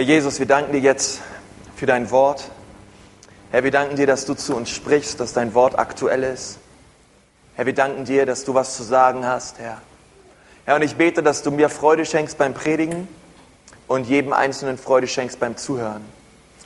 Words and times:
Herr 0.00 0.06
Jesus, 0.06 0.38
wir 0.38 0.46
danken 0.46 0.72
dir 0.72 0.80
jetzt 0.80 1.20
für 1.76 1.84
dein 1.84 2.10
Wort. 2.10 2.50
Herr, 3.50 3.64
wir 3.64 3.70
danken 3.70 3.96
dir, 3.96 4.06
dass 4.06 4.24
du 4.24 4.32
zu 4.32 4.56
uns 4.56 4.70
sprichst, 4.70 5.20
dass 5.20 5.34
dein 5.34 5.52
Wort 5.52 5.78
aktuell 5.78 6.22
ist. 6.22 6.58
Herr, 7.54 7.66
wir 7.66 7.74
danken 7.74 8.06
dir, 8.06 8.24
dass 8.24 8.46
du 8.46 8.54
was 8.54 8.78
zu 8.78 8.82
sagen 8.82 9.26
hast, 9.26 9.58
Herr. 9.58 9.82
Herr, 10.64 10.76
und 10.76 10.80
ich 10.80 10.96
bete, 10.96 11.22
dass 11.22 11.42
du 11.42 11.50
mir 11.50 11.68
Freude 11.68 12.06
schenkst 12.06 12.38
beim 12.38 12.54
Predigen 12.54 13.08
und 13.88 14.08
jedem 14.08 14.32
Einzelnen 14.32 14.78
Freude 14.78 15.06
schenkst 15.06 15.38
beim 15.38 15.58
Zuhören. 15.58 16.06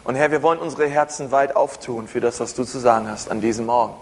Und 0.04 0.14
Herr, 0.14 0.30
wir 0.30 0.44
wollen 0.44 0.60
unsere 0.60 0.86
Herzen 0.86 1.32
weit 1.32 1.56
auftun 1.56 2.06
für 2.06 2.20
das, 2.20 2.38
was 2.38 2.54
du 2.54 2.62
zu 2.62 2.78
sagen 2.78 3.10
hast 3.10 3.32
an 3.32 3.40
diesem 3.40 3.66
Morgen. 3.66 3.96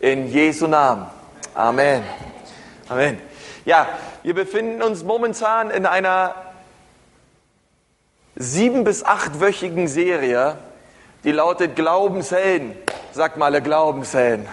In 0.00 0.26
Jesu 0.26 0.66
Namen. 0.66 1.06
Amen. 1.54 2.02
Amen. 2.88 3.20
Ja, 3.64 3.86
wir 4.24 4.34
befinden 4.34 4.82
uns 4.82 5.04
momentan 5.04 5.70
in 5.70 5.86
einer 5.86 6.34
sieben- 8.36 8.84
bis 8.84 9.04
achtwöchigen 9.04 9.88
Serie, 9.88 10.56
die 11.24 11.32
lautet 11.32 11.76
Glaubenshelden. 11.76 12.74
Sagt 13.12 13.36
mal 13.36 13.46
alle 13.46 13.62
Glaubenshelden. 13.62 14.46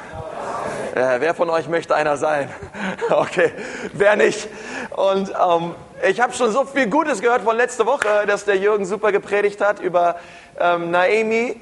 Äh, 0.95 1.19
wer 1.19 1.33
von 1.33 1.49
euch 1.49 1.67
möchte 1.67 1.95
einer 1.95 2.17
sein? 2.17 2.49
okay, 3.09 3.51
wer 3.93 4.15
nicht? 4.15 4.47
Und 4.95 5.29
ähm, 5.29 5.75
ich 6.07 6.19
habe 6.19 6.33
schon 6.33 6.51
so 6.51 6.65
viel 6.65 6.89
Gutes 6.89 7.21
gehört 7.21 7.43
von 7.43 7.55
letzter 7.55 7.85
Woche, 7.85 8.25
dass 8.27 8.45
der 8.45 8.57
Jürgen 8.57 8.85
super 8.85 9.11
gepredigt 9.11 9.61
hat 9.61 9.79
über 9.79 10.17
ähm, 10.59 10.91
Naomi 10.91 11.59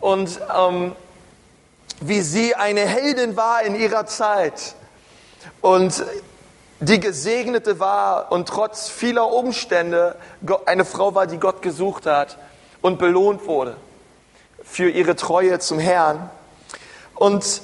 und 0.00 0.40
ähm, 0.54 0.92
wie 2.00 2.20
sie 2.20 2.54
eine 2.54 2.80
Heldin 2.80 3.36
war 3.36 3.62
in 3.62 3.74
ihrer 3.74 4.06
Zeit 4.06 4.74
und 5.60 6.04
die 6.80 7.00
Gesegnete 7.00 7.80
war 7.80 8.30
und 8.32 8.48
trotz 8.48 8.88
vieler 8.88 9.32
Umstände 9.32 10.16
eine 10.66 10.84
Frau 10.84 11.14
war, 11.14 11.26
die 11.26 11.38
Gott 11.38 11.62
gesucht 11.62 12.06
hat 12.06 12.38
und 12.82 12.98
belohnt 12.98 13.46
wurde 13.46 13.76
für 14.62 14.90
ihre 14.90 15.16
Treue 15.16 15.58
zum 15.58 15.78
Herrn. 15.78 16.28
Und 17.14 17.62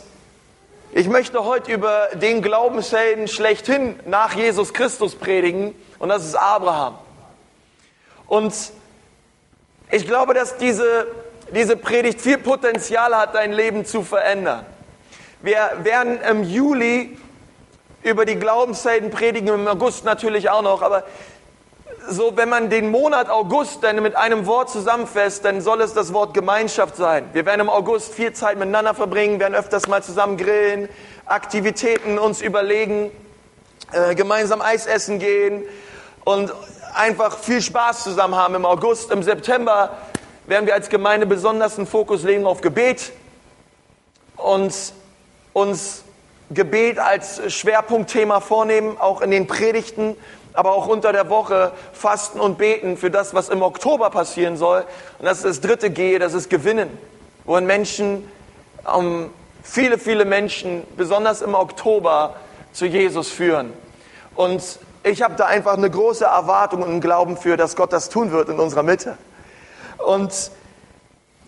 ich 0.93 1.09
möchte 1.09 1.45
heute 1.45 1.73
über 1.73 2.09
den 2.15 2.43
Glaubenshelden 2.43 3.29
schlechthin 3.29 3.99
nach 4.07 4.35
Jesus 4.35 4.73
Christus 4.73 5.15
predigen 5.15 5.75
und 5.99 6.09
das 6.09 6.25
ist 6.25 6.35
Abraham. 6.35 6.99
Und 8.27 8.55
ich 9.91 10.07
glaube, 10.07 10.33
dass 10.33 10.57
diese, 10.57 11.07
diese 11.55 11.77
Predigt 11.77 12.21
viel 12.21 12.39
Potenzial 12.39 13.15
hat, 13.15 13.35
dein 13.35 13.53
Leben 13.53 13.85
zu 13.85 14.03
verändern. 14.03 14.65
Wir 15.43 15.71
werden 15.83 16.19
im 16.23 16.45
Juli 16.45 17.19
über 18.03 18.25
die 18.25 18.37
Glaubenshelden 18.37 19.11
predigen, 19.11 19.49
im 19.49 19.69
August 19.69 20.05
natürlich 20.05 20.51
auch 20.51 20.63
noch, 20.63 20.83
aber 20.83 21.05
so, 22.09 22.37
wenn 22.37 22.49
man 22.49 22.69
den 22.69 22.91
Monat 22.91 23.31
August 23.31 23.85
dann 23.85 24.03
mit 24.03 24.17
einem 24.17 24.47
Wort 24.47 24.71
zusammenfasst, 24.71 25.45
dann 25.45 25.61
soll 25.61 25.81
es 25.81 25.95
das 25.95 26.13
Wort 26.13 26.35
Gemeinschaft 26.35 26.97
sein. 26.97 27.29
Wir 27.33 27.47
werden 27.47 27.61
im 27.61 27.71
August 27.71 28.13
viel 28.13 28.33
Zeit 28.33 28.59
miteinander 28.59 28.95
verbringen, 28.95 29.39
werden 29.39 29.55
öfters 29.55 29.87
mal 29.87 30.03
zusammen 30.03 30.37
grillen, 30.37 30.89
Aktivitäten 31.27 32.19
uns 32.19 32.43
überlegen, 32.43 33.13
äh, 33.93 34.15
gemeinsam 34.15 34.61
Eis 34.61 34.87
essen 34.87 35.21
gehen 35.21 35.63
und 36.25 36.53
einfach 36.95 37.39
viel 37.39 37.63
Spaß 37.63 38.03
zusammen 38.03 38.35
haben 38.35 38.57
im 38.57 38.67
August. 38.67 39.11
Im 39.13 39.23
September 39.23 39.97
werden 40.47 40.67
wir 40.67 40.75
als 40.75 40.89
Gemeinde 40.89 41.27
besonders 41.27 41.79
einen 41.79 41.87
Fokus 41.87 42.25
legen 42.25 42.47
auf 42.47 42.61
Gebet 42.61 43.13
und 44.37 44.75
uns 45.53 46.03
Gebet 46.55 46.99
als 46.99 47.53
Schwerpunktthema 47.53 48.41
vornehmen, 48.41 48.97
auch 48.99 49.21
in 49.21 49.31
den 49.31 49.47
Predigten, 49.47 50.17
aber 50.55 50.73
auch 50.73 50.87
unter 50.87 51.13
der 51.13 51.31
Woche 51.31 51.73
fasten 51.93 52.41
und 52.41 52.59
beten 52.59 52.97
für 52.97 53.11
das, 53.11 53.35
was 53.35 53.49
im 53.49 53.63
Oktober 53.63 54.11
passieren 54.11 54.57
soll. 54.57 54.85
Und 55.19 55.25
das 55.25 55.39
ist 55.39 55.47
das 55.47 55.61
dritte 55.61 55.91
G, 55.91 56.19
das 56.19 56.35
ist 56.35 56.51
Gewinnen, 56.51 56.91
wohin 57.45 57.67
Menschen, 57.67 58.29
ähm, 58.95 59.31
viele, 59.63 59.99
viele 59.99 60.25
Menschen, 60.25 60.83
besonders 60.97 61.43
im 61.43 61.55
Oktober, 61.55 62.37
zu 62.73 62.87
Jesus 62.87 63.29
führen. 63.29 63.73
Und 64.35 64.79
ich 65.05 65.23
habe 65.23 65.35
da 65.35 65.47
einfach 65.47 65.77
eine 65.77 65.91
große 65.91 66.25
Erwartung 66.25 66.83
und 66.83 66.89
einen 66.89 67.01
Glauben 67.01 67.37
für, 67.37 67.57
dass 67.57 67.77
Gott 67.77 67.93
das 67.93 68.09
tun 68.09 68.33
wird 68.33 68.49
in 68.49 68.59
unserer 68.59 68.83
Mitte. 68.83 69.19
Und 69.99 70.51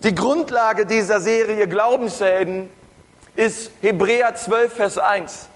die 0.02 0.14
Grundlage 0.14 0.86
dieser 0.86 1.20
Serie 1.20 1.66
Glaubenshelden 1.66 2.68
ist 3.36 3.70
Hebräer 3.80 4.34
12, 4.34 4.72
Vers 4.72 4.98
1. 4.98 5.48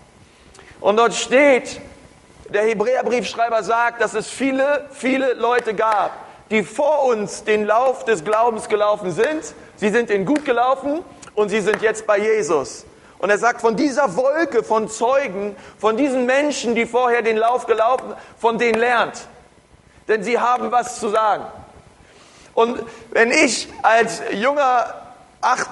Und 0.81 0.97
dort 0.97 1.15
steht, 1.15 1.81
der 2.49 2.63
Hebräerbriefschreiber 2.63 3.63
sagt, 3.63 4.01
dass 4.01 4.15
es 4.15 4.29
viele, 4.29 4.89
viele 4.93 5.35
Leute 5.35 5.75
gab, 5.75 6.13
die 6.51 6.63
vor 6.63 7.05
uns 7.05 7.45
den 7.45 7.67
Lauf 7.67 8.05
des 8.05 8.25
Glaubens 8.25 8.69
gelaufen 8.69 9.13
sind. 9.13 9.55
Sie 9.77 9.91
sind 9.91 10.11
ihn 10.11 10.25
gut 10.25 10.45
gelaufen 10.45 11.05
und 11.35 11.51
sie 11.51 11.61
sind 11.61 11.83
jetzt 11.83 12.07
bei 12.07 12.19
Jesus. 12.19 12.87
Und 13.19 13.31
er 13.31 13.39
sagt, 13.39 13.61
von 13.61 13.77
dieser 13.77 14.17
Wolke 14.17 14.63
von 14.63 14.89
Zeugen, 14.89 15.57
von 15.79 15.97
diesen 15.97 16.25
Menschen, 16.25 16.75
die 16.75 16.87
vorher 16.87 17.23
den 17.23 17.37
Lauf 17.37 17.67
gelaufen, 17.67 18.15
von 18.39 18.59
denen 18.59 18.79
lernt. 18.79 19.27
Denn 20.07 20.23
sie 20.23 20.39
haben 20.39 20.71
was 20.71 21.01
zu 21.01 21.09
sagen. 21.11 21.45
Und 22.55 22.83
wenn 23.11 23.31
ich 23.31 23.69
als 23.83 24.23
junger 24.33 25.08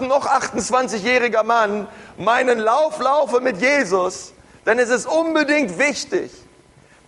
noch 0.00 0.26
28-jähriger 0.26 1.42
Mann 1.42 1.88
meinen 2.16 2.58
Lauf 2.58 3.00
laufe 3.00 3.40
mit 3.40 3.60
Jesus, 3.60 4.32
dann 4.64 4.78
ist 4.78 4.90
es 4.90 5.06
unbedingt 5.06 5.78
wichtig, 5.78 6.30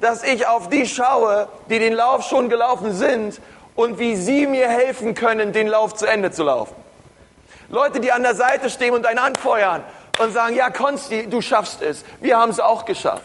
dass 0.00 0.22
ich 0.22 0.46
auf 0.46 0.68
die 0.68 0.86
schaue, 0.86 1.48
die 1.68 1.78
den 1.78 1.92
Lauf 1.92 2.24
schon 2.24 2.48
gelaufen 2.48 2.94
sind 2.94 3.40
und 3.74 3.98
wie 3.98 4.16
sie 4.16 4.46
mir 4.46 4.68
helfen 4.68 5.14
können, 5.14 5.52
den 5.52 5.68
Lauf 5.68 5.94
zu 5.94 6.06
Ende 6.06 6.30
zu 6.30 6.44
laufen. 6.44 6.74
Leute, 7.68 8.00
die 8.00 8.12
an 8.12 8.22
der 8.22 8.34
Seite 8.34 8.70
stehen 8.70 8.94
und 8.94 9.06
einen 9.06 9.18
anfeuern 9.18 9.84
und 10.18 10.32
sagen, 10.32 10.56
ja, 10.56 10.70
Konsti, 10.70 11.28
du 11.28 11.40
schaffst 11.40 11.82
es. 11.82 12.04
Wir 12.20 12.38
haben 12.38 12.50
es 12.50 12.60
auch 12.60 12.84
geschafft. 12.84 13.22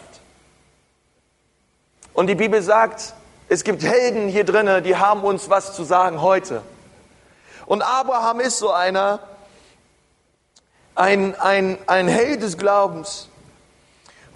Und 2.12 2.28
die 2.28 2.34
Bibel 2.34 2.62
sagt, 2.62 3.14
es 3.48 3.64
gibt 3.64 3.82
Helden 3.82 4.28
hier 4.28 4.44
drinnen, 4.44 4.82
die 4.84 4.96
haben 4.96 5.22
uns 5.22 5.50
was 5.50 5.74
zu 5.74 5.82
sagen 5.82 6.22
heute. 6.22 6.62
Und 7.66 7.82
Abraham 7.82 8.40
ist 8.40 8.58
so 8.58 8.70
einer, 8.70 9.20
ein, 10.94 11.34
ein, 11.40 11.78
ein 11.86 12.08
Held 12.08 12.42
des 12.42 12.58
Glaubens. 12.58 13.28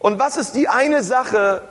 Und 0.01 0.19
was 0.19 0.37
ist 0.37 0.55
die 0.55 0.69
eine 0.69 1.03
Sache, 1.03 1.63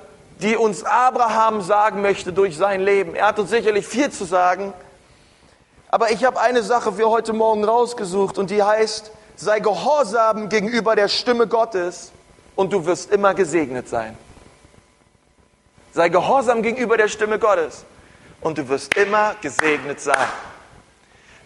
die 0.41 0.55
uns 0.55 0.83
Abraham 0.83 1.61
sagen 1.61 2.01
möchte 2.01 2.33
durch 2.33 2.57
sein 2.57 2.81
Leben? 2.81 3.15
Er 3.15 3.27
hat 3.27 3.39
uns 3.39 3.49
sicherlich 3.49 3.87
viel 3.87 4.11
zu 4.11 4.25
sagen, 4.25 4.73
aber 5.89 6.11
ich 6.11 6.25
habe 6.25 6.39
eine 6.39 6.63
Sache 6.63 6.91
für 6.91 7.09
heute 7.09 7.33
Morgen 7.33 7.63
rausgesucht 7.63 8.37
und 8.37 8.49
die 8.49 8.61
heißt, 8.61 9.11
sei 9.35 9.59
gehorsam 9.59 10.49
gegenüber 10.49 10.95
der 10.95 11.07
Stimme 11.07 11.47
Gottes 11.47 12.11
und 12.55 12.73
du 12.73 12.85
wirst 12.85 13.11
immer 13.11 13.33
gesegnet 13.33 13.87
sein. 13.87 14.17
Sei 15.93 16.09
gehorsam 16.09 16.61
gegenüber 16.61 16.97
der 16.97 17.07
Stimme 17.07 17.39
Gottes 17.39 17.85
und 18.41 18.57
du 18.57 18.67
wirst 18.67 18.95
immer 18.95 19.35
gesegnet 19.41 20.01
sein. 20.01 20.27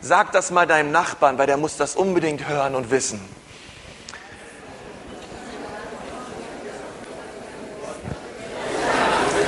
Sag 0.03 0.31
das 0.31 0.49
mal 0.49 0.65
deinem 0.65 0.91
Nachbarn, 0.91 1.37
weil 1.37 1.45
der 1.45 1.57
muss 1.57 1.77
das 1.77 1.95
unbedingt 1.95 2.47
hören 2.47 2.73
und 2.73 2.89
wissen. 2.89 3.21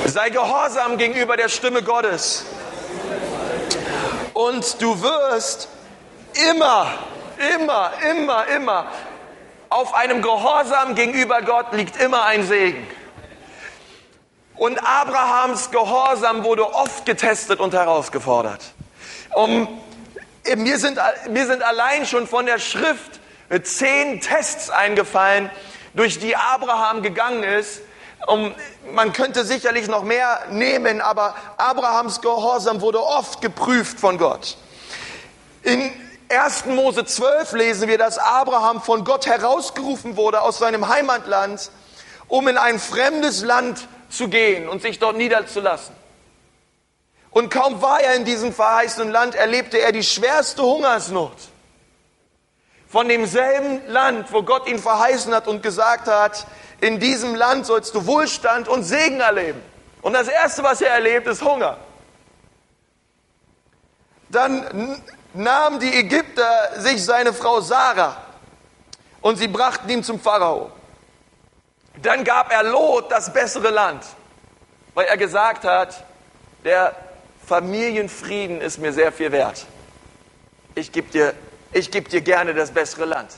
Sei 0.06 0.30
gehorsam 0.30 0.96
gegenüber 0.96 1.36
der 1.36 1.48
Stimme 1.48 1.82
Gottes. 1.82 2.44
Und 4.32 4.80
du 4.80 5.02
wirst 5.02 5.68
immer, 6.52 6.86
immer, 7.56 7.90
immer, 8.08 8.46
immer, 8.46 8.86
auf 9.70 9.92
einem 9.92 10.22
Gehorsam 10.22 10.94
gegenüber 10.94 11.42
Gott 11.42 11.72
liegt 11.72 12.00
immer 12.00 12.26
ein 12.26 12.46
Segen. 12.46 12.86
Und 14.56 14.78
Abrahams 14.78 15.72
Gehorsam 15.72 16.44
wurde 16.44 16.72
oft 16.72 17.04
getestet 17.06 17.58
und 17.58 17.74
herausgefordert. 17.74 18.60
Um, 19.34 19.66
mir, 20.56 20.78
sind, 20.78 20.98
mir 21.30 21.46
sind 21.46 21.62
allein 21.62 22.06
schon 22.06 22.26
von 22.26 22.46
der 22.46 22.58
Schrift 22.58 23.20
zehn 23.62 24.20
Tests 24.20 24.70
eingefallen, 24.70 25.50
durch 25.94 26.18
die 26.18 26.36
Abraham 26.36 27.02
gegangen 27.02 27.42
ist. 27.42 27.80
Um, 28.26 28.54
man 28.94 29.12
könnte 29.12 29.44
sicherlich 29.44 29.86
noch 29.86 30.02
mehr 30.02 30.40
nehmen, 30.50 31.02
aber 31.02 31.34
Abrahams 31.58 32.22
Gehorsam 32.22 32.80
wurde 32.80 33.02
oft 33.02 33.42
geprüft 33.42 34.00
von 34.00 34.16
Gott. 34.16 34.56
In 35.62 35.92
1. 36.30 36.66
Mose 36.66 37.04
12 37.04 37.52
lesen 37.52 37.88
wir, 37.88 37.98
dass 37.98 38.16
Abraham 38.16 38.80
von 38.80 39.04
Gott 39.04 39.26
herausgerufen 39.26 40.16
wurde 40.16 40.40
aus 40.40 40.58
seinem 40.58 40.88
Heimatland, 40.88 41.70
um 42.28 42.48
in 42.48 42.56
ein 42.56 42.78
fremdes 42.78 43.42
Land 43.42 43.86
zu 44.08 44.28
gehen 44.28 44.68
und 44.70 44.80
sich 44.80 44.98
dort 44.98 45.18
niederzulassen. 45.18 45.94
Und 47.34 47.50
kaum 47.50 47.82
war 47.82 48.00
er 48.00 48.14
in 48.14 48.24
diesem 48.24 48.52
verheißenen 48.52 49.10
Land, 49.10 49.34
erlebte 49.34 49.80
er 49.80 49.90
die 49.90 50.04
schwerste 50.04 50.62
Hungersnot. 50.62 51.36
Von 52.88 53.08
demselben 53.08 53.84
Land, 53.88 54.32
wo 54.32 54.44
Gott 54.44 54.68
ihn 54.68 54.78
verheißen 54.78 55.34
hat 55.34 55.48
und 55.48 55.60
gesagt 55.60 56.06
hat, 56.06 56.46
in 56.80 57.00
diesem 57.00 57.34
Land 57.34 57.66
sollst 57.66 57.92
du 57.96 58.06
Wohlstand 58.06 58.68
und 58.68 58.84
Segen 58.84 59.18
erleben. 59.18 59.60
Und 60.00 60.12
das 60.12 60.28
Erste, 60.28 60.62
was 60.62 60.80
er 60.80 60.90
erlebt, 60.90 61.26
ist 61.26 61.42
Hunger. 61.42 61.76
Dann 64.28 65.02
nahmen 65.32 65.80
die 65.80 65.92
Ägypter 65.92 66.80
sich 66.80 67.04
seine 67.04 67.32
Frau 67.32 67.60
Sarah 67.60 68.16
und 69.22 69.38
sie 69.38 69.48
brachten 69.48 69.90
ihn 69.90 70.04
zum 70.04 70.20
Pharao. 70.20 70.70
Dann 72.00 72.22
gab 72.22 72.52
er 72.52 72.62
Lot 72.62 73.10
das 73.10 73.32
bessere 73.32 73.70
Land, 73.70 74.04
weil 74.94 75.06
er 75.06 75.16
gesagt 75.16 75.64
hat, 75.64 76.04
der 76.62 76.94
Familienfrieden 77.46 78.60
ist 78.60 78.78
mir 78.78 78.92
sehr 78.92 79.12
viel 79.12 79.32
wert. 79.32 79.66
Ich 80.74 80.90
gebe 80.92 81.10
dir, 81.10 81.34
geb 81.72 82.08
dir 82.08 82.20
gerne 82.20 82.54
das 82.54 82.70
bessere 82.70 83.04
Land. 83.04 83.30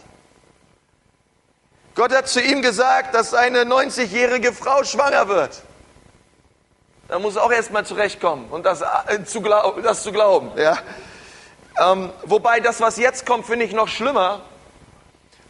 Gott 1.94 2.12
hat 2.12 2.28
zu 2.28 2.40
ihm 2.40 2.62
gesagt, 2.62 3.14
dass 3.14 3.30
seine 3.30 3.62
90-jährige 3.62 4.52
Frau 4.52 4.84
schwanger 4.84 5.28
wird. 5.28 5.62
Da 7.08 7.18
muss 7.18 7.36
er 7.36 7.44
auch 7.44 7.52
erstmal 7.52 7.86
zurechtkommen 7.86 8.48
und 8.50 8.66
das, 8.66 8.82
äh, 8.82 9.24
zu, 9.24 9.40
glaub, 9.40 9.82
das 9.82 10.02
zu 10.02 10.12
glauben. 10.12 10.50
Ja. 10.56 10.78
Ähm, 11.78 12.10
wobei 12.24 12.60
das, 12.60 12.80
was 12.80 12.96
jetzt 12.96 13.26
kommt, 13.26 13.46
finde 13.46 13.64
ich 13.64 13.72
noch 13.72 13.88
schlimmer. 13.88 14.42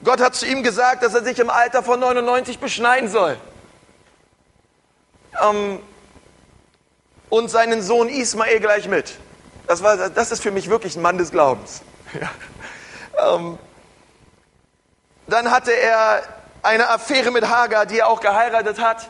Gott 0.05 0.21
hat 0.21 0.35
zu 0.35 0.47
ihm 0.47 0.63
gesagt, 0.63 1.03
dass 1.03 1.15
er 1.15 1.25
sich 1.25 1.39
im 1.39 1.51
Alter 1.51 1.83
von 1.83 1.99
99 1.99 2.59
beschneiden 2.59 3.09
soll. 3.09 3.39
Ähm, 5.43 5.81
und 7.29 7.51
seinen 7.51 7.83
Sohn 7.83 8.09
Ismael 8.09 8.61
gleich 8.61 8.89
mit. 8.89 9.19
Das, 9.67 9.83
war, 9.83 10.11
das 10.11 10.33
ist 10.33 10.43
für 10.43 10.51
mich 10.51 10.71
wirklich 10.71 10.97
ein 10.97 11.03
Mann 11.03 11.19
des 11.19 11.31
Glaubens. 11.31 11.83
Ja. 12.21 12.31
Ähm, 13.35 13.59
dann 15.27 15.51
hatte 15.51 15.73
er 15.73 16.23
eine 16.63 16.89
Affäre 16.89 17.31
mit 17.31 17.49
Hagar, 17.49 17.87
die 17.87 17.99
er 17.99 18.09
auch 18.09 18.21
geheiratet 18.21 18.81
hat. 18.81 19.09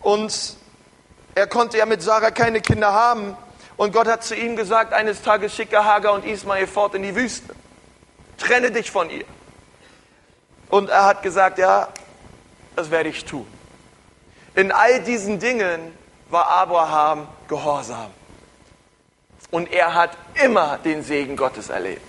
Und 0.00 0.56
er 1.34 1.46
konnte 1.46 1.78
ja 1.78 1.86
mit 1.86 2.02
Sarah 2.02 2.30
keine 2.30 2.60
Kinder 2.60 2.92
haben. 2.92 3.36
Und 3.76 3.92
Gott 3.92 4.08
hat 4.08 4.24
zu 4.24 4.34
ihm 4.34 4.56
gesagt, 4.56 4.92
eines 4.92 5.22
Tages 5.22 5.54
schicke 5.54 5.84
Hagar 5.84 6.12
und 6.12 6.24
Ismael 6.24 6.66
fort 6.66 6.94
in 6.94 7.02
die 7.02 7.14
Wüste. 7.14 7.54
Trenne 8.36 8.70
dich 8.70 8.90
von 8.90 9.08
ihr. 9.08 9.24
Und 10.68 10.90
er 10.90 11.04
hat 11.04 11.22
gesagt, 11.22 11.58
ja, 11.58 11.88
das 12.76 12.90
werde 12.90 13.08
ich 13.08 13.24
tun. 13.24 13.46
In 14.54 14.72
all 14.72 15.02
diesen 15.02 15.38
Dingen 15.38 15.96
war 16.30 16.48
Abraham 16.48 17.28
gehorsam. 17.48 18.10
Und 19.50 19.72
er 19.72 19.94
hat 19.94 20.16
immer 20.44 20.78
den 20.78 21.02
Segen 21.02 21.36
Gottes 21.36 21.68
erlebt. 21.68 22.06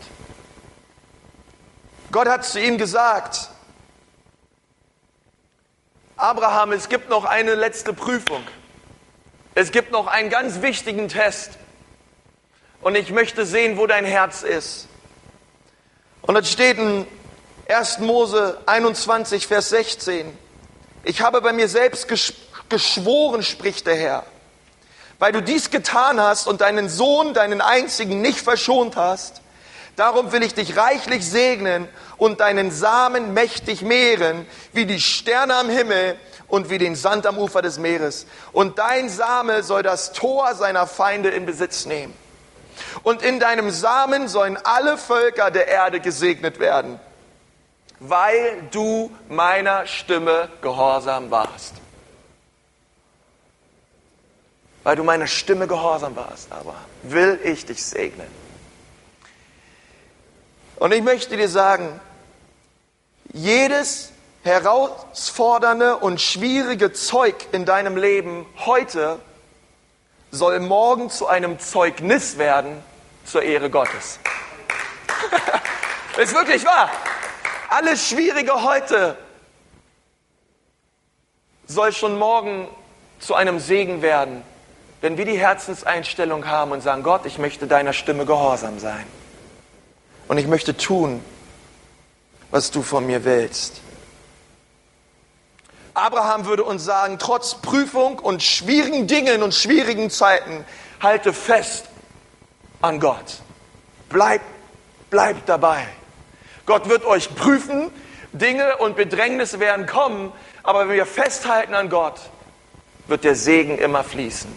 Gott 2.11 2.27
hat 2.27 2.45
zu 2.45 2.59
ihm 2.59 2.77
gesagt, 2.77 3.49
Abraham, 6.17 6.71
es 6.71 6.87
gibt 6.87 7.09
noch 7.09 7.25
eine 7.25 7.55
letzte 7.55 7.93
Prüfung. 7.93 8.43
Es 9.55 9.71
gibt 9.71 9.91
noch 9.91 10.07
einen 10.07 10.29
ganz 10.29 10.61
wichtigen 10.61 11.07
Test. 11.07 11.57
Und 12.81 12.95
ich 12.95 13.11
möchte 13.11 13.45
sehen, 13.45 13.77
wo 13.77 13.87
dein 13.87 14.05
Herz 14.05 14.43
ist. 14.43 14.87
Und 16.21 16.35
es 16.35 16.51
steht 16.51 16.77
in 16.77 17.07
1. 17.67 17.99
Mose 17.99 18.59
21, 18.65 19.47
Vers 19.47 19.69
16. 19.69 20.37
Ich 21.03 21.21
habe 21.21 21.41
bei 21.41 21.53
mir 21.53 21.67
selbst 21.67 22.07
geschworen, 22.71 23.43
spricht 23.43 23.85
der 23.85 23.95
Herr, 23.95 24.23
weil 25.19 25.31
du 25.31 25.43
dies 25.43 25.69
getan 25.69 26.19
hast 26.19 26.47
und 26.47 26.61
deinen 26.61 26.89
Sohn, 26.89 27.35
deinen 27.35 27.61
einzigen, 27.61 28.21
nicht 28.21 28.39
verschont 28.39 28.95
hast. 28.95 29.41
Darum 29.95 30.31
will 30.31 30.41
ich 30.41 30.55
dich 30.55 30.77
reichlich 30.77 31.29
segnen 31.29 31.87
und 32.17 32.39
deinen 32.39 32.71
Samen 32.71 33.35
mächtig 33.35 33.83
mehren, 33.83 34.47
wie 34.73 34.87
die 34.87 34.99
Sterne 34.99 35.55
am 35.55 35.69
Himmel 35.69 36.17
und 36.47 36.69
wie 36.69 36.77
den 36.77 36.95
Sand 36.95 37.27
am 37.27 37.37
Ufer 37.37 37.61
des 37.61 37.77
Meeres. 37.77 38.25
Und 38.51 38.79
dein 38.79 39.09
Same 39.09 39.63
soll 39.63 39.83
das 39.83 40.13
Tor 40.13 40.55
seiner 40.55 40.87
Feinde 40.87 41.29
in 41.29 41.45
Besitz 41.45 41.85
nehmen. 41.85 42.13
Und 43.03 43.21
in 43.21 43.39
deinem 43.39 43.69
Samen 43.69 44.27
sollen 44.27 44.57
alle 44.63 44.97
Völker 44.97 45.51
der 45.51 45.67
Erde 45.67 45.99
gesegnet 45.99 46.59
werden, 46.59 46.99
weil 47.99 48.63
du 48.71 49.11
meiner 49.29 49.85
Stimme 49.85 50.49
gehorsam 50.61 51.31
warst. 51.31 51.80
Weil 54.83 54.95
du 54.95 55.03
meiner 55.03 55.27
Stimme 55.27 55.67
gehorsam 55.67 56.15
warst, 56.15 56.51
aber 56.51 56.75
will 57.03 57.39
ich 57.43 57.65
dich 57.65 57.83
segnen. 57.85 58.27
Und 60.77 60.91
ich 60.91 61.03
möchte 61.03 61.37
dir 61.37 61.49
sagen, 61.49 61.99
jedes 63.31 64.11
herausfordernde 64.43 65.97
und 65.97 66.19
schwierige 66.19 66.91
Zeug 66.93 67.35
in 67.51 67.65
deinem 67.65 67.95
Leben 67.95 68.47
heute 68.65 69.19
soll 70.31 70.59
morgen 70.59 71.09
zu 71.09 71.27
einem 71.27 71.59
Zeugnis 71.59 72.37
werden 72.37 72.83
zur 73.25 73.43
Ehre 73.43 73.69
Gottes. 73.69 74.19
ist 76.17 76.33
wirklich 76.33 76.65
wahr. 76.65 76.89
Alles 77.69 78.09
Schwierige 78.09 78.63
heute 78.63 79.17
soll 81.67 81.93
schon 81.93 82.17
morgen 82.17 82.67
zu 83.19 83.35
einem 83.35 83.59
Segen 83.59 84.01
werden, 84.01 84.43
wenn 85.01 85.17
wir 85.17 85.25
die 85.25 85.37
Herzenseinstellung 85.37 86.47
haben 86.47 86.71
und 86.71 86.81
sagen, 86.81 87.03
Gott, 87.03 87.25
ich 87.25 87.39
möchte 87.39 87.67
deiner 87.67 87.93
Stimme 87.93 88.25
gehorsam 88.25 88.79
sein. 88.79 89.05
Und 90.27 90.37
ich 90.37 90.47
möchte 90.47 90.77
tun, 90.77 91.23
was 92.51 92.71
du 92.71 92.83
von 92.83 93.05
mir 93.05 93.25
willst. 93.25 93.81
Abraham 95.93 96.45
würde 96.45 96.63
uns 96.63 96.85
sagen, 96.85 97.17
trotz 97.19 97.55
Prüfung 97.55 98.19
und 98.19 98.43
schwierigen 98.43 99.07
Dingen 99.07 99.43
und 99.43 99.53
schwierigen 99.53 100.09
Zeiten, 100.09 100.63
halte 101.01 101.33
fest 101.33 101.85
an 102.81 102.99
Gott. 102.99 103.41
Bleib, 104.09 104.41
bleib 105.09 105.45
dabei. 105.47 105.85
Gott 106.65 106.87
wird 106.87 107.05
euch 107.05 107.33
prüfen, 107.35 107.91
Dinge 108.31 108.77
und 108.77 108.95
Bedrängnisse 108.95 109.59
werden 109.59 109.85
kommen, 109.85 110.31
aber 110.63 110.87
wenn 110.87 110.95
wir 110.95 111.05
festhalten 111.05 111.73
an 111.73 111.89
Gott, 111.89 112.19
wird 113.07 113.23
der 113.23 113.35
Segen 113.35 113.77
immer 113.77 114.03
fließen. 114.03 114.49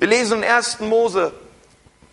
Wir 0.00 0.08
lesen 0.08 0.42
in 0.42 0.50
1. 0.50 0.80
Mose 0.80 1.30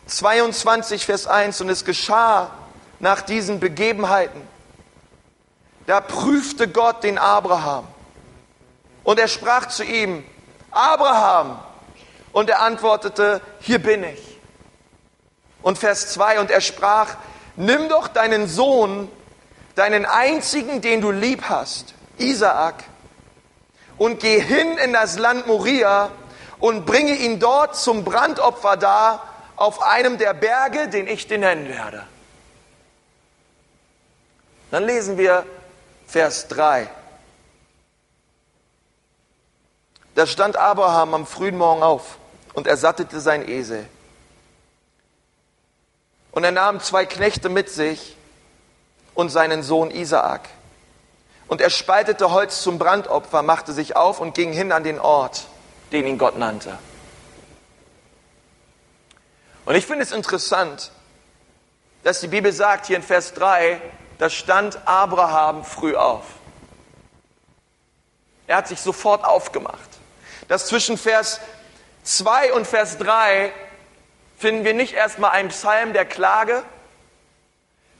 22, 0.07 1.05
Vers 1.05 1.25
1, 1.25 1.61
und 1.61 1.69
es 1.69 1.85
geschah 1.85 2.51
nach 2.99 3.21
diesen 3.21 3.61
Begebenheiten, 3.61 4.41
da 5.85 6.01
prüfte 6.01 6.67
Gott 6.67 7.05
den 7.05 7.17
Abraham. 7.17 7.87
Und 9.05 9.21
er 9.21 9.29
sprach 9.29 9.67
zu 9.67 9.85
ihm, 9.85 10.25
Abraham. 10.69 11.59
Und 12.33 12.49
er 12.49 12.61
antwortete, 12.61 13.39
hier 13.61 13.79
bin 13.79 14.03
ich. 14.03 14.37
Und 15.61 15.77
Vers 15.77 16.11
2, 16.11 16.41
und 16.41 16.51
er 16.51 16.59
sprach, 16.59 17.15
nimm 17.55 17.87
doch 17.87 18.09
deinen 18.09 18.49
Sohn, 18.49 19.09
deinen 19.75 20.05
einzigen, 20.05 20.81
den 20.81 20.99
du 20.99 21.11
lieb 21.11 21.43
hast, 21.47 21.93
Isaak, 22.17 22.83
und 23.97 24.19
geh 24.19 24.41
hin 24.41 24.77
in 24.77 24.91
das 24.91 25.17
Land 25.17 25.47
Moria 25.47 26.11
und 26.59 26.85
bringe 26.85 27.15
ihn 27.15 27.39
dort 27.39 27.75
zum 27.75 28.03
Brandopfer 28.03 28.77
dar 28.77 29.33
auf 29.55 29.81
einem 29.81 30.17
der 30.17 30.33
Berge, 30.33 30.87
den 30.87 31.07
ich 31.07 31.27
dir 31.27 31.37
nennen 31.37 31.67
werde. 31.67 32.05
Dann 34.71 34.83
lesen 34.83 35.17
wir 35.17 35.45
Vers 36.07 36.47
3. 36.47 36.89
Da 40.15 40.25
stand 40.25 40.57
Abraham 40.57 41.13
am 41.13 41.27
frühen 41.27 41.57
Morgen 41.57 41.83
auf 41.83 42.17
und 42.53 42.65
er 42.67 42.77
sattete 42.77 43.19
sein 43.19 43.47
Esel. 43.47 43.87
Und 46.31 46.43
er 46.43 46.51
nahm 46.51 46.79
zwei 46.79 47.05
Knechte 47.05 47.49
mit 47.49 47.69
sich 47.69 48.15
und 49.13 49.29
seinen 49.29 49.63
Sohn 49.63 49.91
Isaak. 49.91 50.49
Und 51.47 51.61
er 51.61 51.69
spaltete 51.69 52.31
Holz 52.31 52.61
zum 52.61 52.77
Brandopfer, 52.77 53.41
machte 53.41 53.73
sich 53.73 53.95
auf 53.95 54.19
und 54.19 54.33
ging 54.33 54.51
hin 54.51 54.71
an 54.71 54.83
den 54.83 54.99
Ort, 54.99 55.47
den 55.91 56.05
ihn 56.05 56.17
Gott 56.17 56.37
nannte. 56.37 56.77
Und 59.65 59.75
ich 59.75 59.85
finde 59.85 60.03
es 60.03 60.11
interessant, 60.11 60.91
dass 62.03 62.21
die 62.21 62.27
Bibel 62.27 62.53
sagt 62.53 62.85
hier 62.85 62.95
in 62.95 63.03
Vers 63.03 63.33
3, 63.33 63.81
da 64.17 64.29
stand 64.29 64.79
Abraham 64.87 65.63
früh 65.65 65.95
auf. 65.95 66.23
Er 68.47 68.57
hat 68.57 68.67
sich 68.67 68.79
sofort 68.79 69.25
aufgemacht. 69.25 69.89
Das 70.47 70.67
zwischen 70.67 70.97
Vers 70.97 71.41
2 72.03 72.53
und 72.53 72.65
Vers 72.65 72.97
3 72.97 73.51
finden 74.37 74.63
wir 74.63 74.73
nicht 74.73 74.93
erstmal 74.93 75.31
einen 75.31 75.49
Psalm 75.49 75.91
der 75.91 76.05
Klage, 76.05 76.63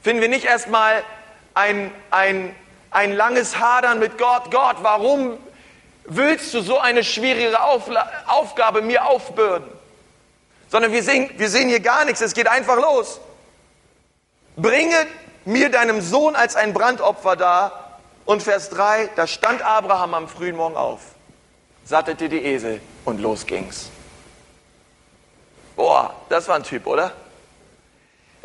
finden 0.00 0.22
wir 0.22 0.28
nicht 0.28 0.46
erstmal 0.46 1.04
ein, 1.52 1.92
ein, 2.10 2.54
ein 2.90 3.12
langes 3.12 3.58
Hadern 3.58 3.98
mit 3.98 4.16
Gott. 4.16 4.50
Gott, 4.50 4.76
warum 4.80 5.38
willst 6.08 6.52
du 6.54 6.60
so 6.60 6.78
eine 6.78 7.04
schwierige 7.04 7.62
Aufla 7.62 8.10
Aufgabe 8.26 8.82
mir 8.82 9.06
aufbürden? 9.06 9.68
Sondern 10.70 10.92
wir 10.92 11.02
sehen, 11.02 11.30
wir 11.36 11.48
sehen 11.48 11.68
hier 11.68 11.80
gar 11.80 12.04
nichts, 12.04 12.20
es 12.20 12.34
geht 12.34 12.48
einfach 12.48 12.76
los. 12.76 13.20
Bringe 14.56 15.06
mir 15.44 15.70
deinem 15.70 16.00
Sohn 16.00 16.34
als 16.34 16.56
ein 16.56 16.74
Brandopfer 16.74 17.36
dar. 17.36 18.00
Und 18.24 18.42
Vers 18.42 18.68
3, 18.70 19.10
da 19.16 19.26
stand 19.26 19.62
Abraham 19.62 20.12
am 20.12 20.28
frühen 20.28 20.56
Morgen 20.56 20.76
auf, 20.76 21.00
sattete 21.84 22.28
die 22.28 22.44
Esel 22.44 22.80
und 23.06 23.20
los 23.20 23.46
ging's. 23.46 23.88
Boah, 25.76 26.14
das 26.28 26.46
war 26.48 26.56
ein 26.56 26.64
Typ, 26.64 26.86
oder? 26.86 27.12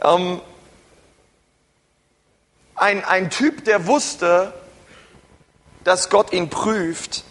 Ähm, 0.02 0.40
ein, 2.76 3.04
ein 3.04 3.30
Typ, 3.30 3.66
der 3.66 3.88
wusste, 3.88 4.54
dass 5.84 6.10
Gott 6.10 6.32
ihn 6.32 6.50
prüft 6.50 7.26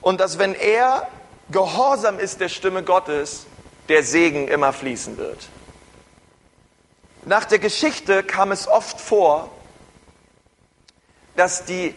und 0.00 0.20
dass 0.20 0.38
wenn 0.38 0.54
er 0.54 1.06
gehorsam 1.50 2.18
ist 2.18 2.40
der 2.40 2.48
Stimme 2.48 2.82
Gottes, 2.82 3.46
der 3.88 4.02
Segen 4.02 4.48
immer 4.48 4.72
fließen 4.72 5.16
wird. 5.16 5.48
Nach 7.24 7.44
der 7.44 7.58
Geschichte 7.58 8.22
kam 8.22 8.52
es 8.52 8.66
oft 8.66 9.00
vor, 9.00 9.50
dass 11.36 11.64
die 11.64 11.94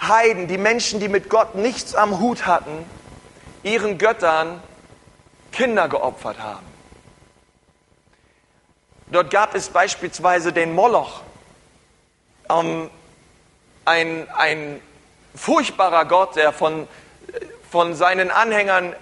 Heiden, 0.00 0.48
die 0.48 0.58
Menschen, 0.58 1.00
die 1.00 1.08
mit 1.08 1.30
Gott 1.30 1.54
nichts 1.54 1.94
am 1.94 2.20
Hut 2.20 2.46
hatten, 2.46 2.84
ihren 3.62 3.98
Göttern 3.98 4.62
Kinder 5.52 5.88
geopfert 5.88 6.38
haben. 6.40 6.66
Dort 9.08 9.30
gab 9.30 9.54
es 9.54 9.68
beispielsweise 9.68 10.52
den 10.52 10.74
Moloch, 10.74 11.22
ähm, 12.50 12.90
ein, 13.84 14.28
ein 14.36 14.80
furchtbarer 15.34 16.04
Gott, 16.06 16.36
der 16.36 16.52
von, 16.52 16.88
von 17.76 17.94
seinen 17.94 18.30
Anhängern 18.30 18.96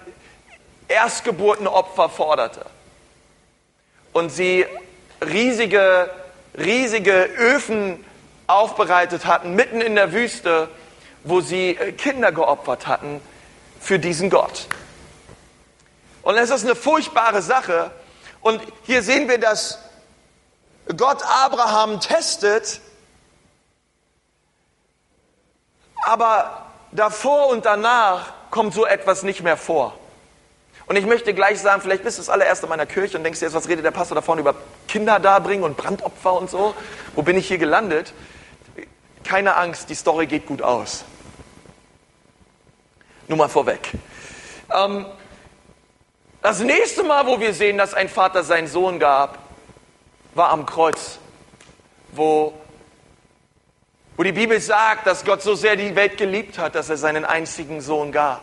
Erstgeburtenopfer 0.89 2.09
forderte. 2.09 2.65
Und 4.11 4.31
sie 4.31 4.65
riesige, 5.25 6.09
riesige 6.57 7.13
Öfen 7.37 8.03
aufbereitet 8.47 9.25
hatten, 9.27 9.55
mitten 9.55 9.79
in 9.79 9.95
der 9.95 10.11
Wüste, 10.11 10.67
wo 11.23 11.39
sie 11.39 11.69
äh, 11.69 11.93
Kinder 11.93 12.33
geopfert 12.33 12.85
hatten 12.85 13.21
für 13.79 13.97
diesen 13.97 14.29
Gott. 14.29 14.67
Und 16.21 16.35
es 16.35 16.49
ist 16.49 16.65
eine 16.65 16.75
furchtbare 16.75 17.41
Sache. 17.41 17.91
Und 18.41 18.61
hier 18.83 19.01
sehen 19.03 19.29
wir, 19.29 19.39
dass 19.39 19.79
Gott 20.97 21.23
Abraham 21.23 22.01
testet, 22.01 22.81
aber 26.05 26.65
davor 26.91 27.47
und 27.47 27.65
danach 27.65 28.34
kommt 28.51 28.73
so 28.73 28.85
etwas 28.85 29.23
nicht 29.23 29.43
mehr 29.43 29.57
vor. 29.57 29.93
Und 30.87 30.97
ich 30.97 31.05
möchte 31.05 31.33
gleich 31.33 31.59
sagen, 31.59 31.81
vielleicht 31.81 32.03
bist 32.03 32.17
du 32.17 32.21
das 32.21 32.29
allererste 32.29 32.67
in 32.67 32.69
meiner 32.69 32.85
Kirche 32.85 33.17
und 33.17 33.23
denkst 33.23 33.39
dir 33.39 33.47
jetzt, 33.47 33.55
was 33.55 33.67
redet 33.67 33.83
der 33.83 33.91
Pastor 33.91 34.15
da 34.15 34.21
vorne 34.21 34.41
über 34.41 34.55
Kinder 34.87 35.19
darbringen 35.19 35.63
und 35.63 35.77
Brandopfer 35.77 36.33
und 36.33 36.49
so? 36.49 36.75
Wo 37.15 37.23
bin 37.23 37.37
ich 37.37 37.47
hier 37.47 37.57
gelandet? 37.57 38.13
Keine 39.23 39.55
Angst, 39.55 39.89
die 39.89 39.95
Story 39.95 40.27
geht 40.27 40.45
gut 40.45 40.61
aus. 40.61 41.03
Nur 43.27 43.39
mal 43.39 43.49
vorweg. 43.49 43.91
Ähm, 44.71 45.07
das 46.43 46.59
nächste 46.59 47.03
Mal, 47.03 47.25
wo 47.25 47.39
wir 47.39 47.55
sehen, 47.55 47.79
dass 47.79 47.95
ein 47.95 48.07
Vater 48.07 48.43
seinen 48.43 48.67
Sohn 48.67 48.99
gab, 48.99 49.39
war 50.35 50.49
am 50.49 50.67
Kreuz, 50.67 51.17
wo, 52.11 52.53
wo 54.17 54.23
die 54.23 54.31
Bibel 54.31 54.59
sagt, 54.61 55.07
dass 55.07 55.25
Gott 55.25 55.41
so 55.41 55.55
sehr 55.55 55.75
die 55.75 55.95
Welt 55.95 56.17
geliebt 56.17 56.57
hat, 56.57 56.75
dass 56.75 56.89
er 56.89 56.97
seinen 56.97 57.25
einzigen 57.25 57.81
Sohn 57.81 58.11
gab. 58.11 58.41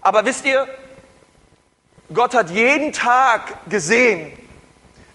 Aber 0.00 0.24
wisst 0.24 0.44
ihr, 0.44 0.66
Gott 2.12 2.34
hat 2.34 2.50
jeden 2.50 2.92
Tag 2.92 3.68
gesehen, 3.68 4.32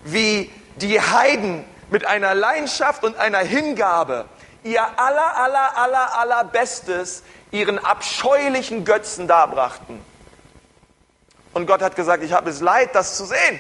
wie 0.03 0.51
die 0.77 1.00
Heiden 1.00 1.63
mit 1.89 2.05
einer 2.05 2.33
Leidenschaft 2.36 3.03
und 3.03 3.15
einer 3.17 3.39
Hingabe 3.39 4.25
ihr 4.63 4.81
aller, 5.00 5.38
aller, 5.38 5.77
aller, 5.77 6.19
aller 6.19 6.43
Bestes 6.43 7.24
ihren 7.51 7.79
abscheulichen 7.79 8.86
Götzen 8.86 9.27
darbrachten. 9.27 10.01
Und 11.53 11.65
Gott 11.65 11.81
hat 11.81 11.95
gesagt, 11.95 12.24
ich 12.24 12.33
habe 12.33 12.50
es 12.50 12.62
leid, 12.62 12.93
das 12.93 13.17
zu 13.17 13.25
sehen. 13.25 13.59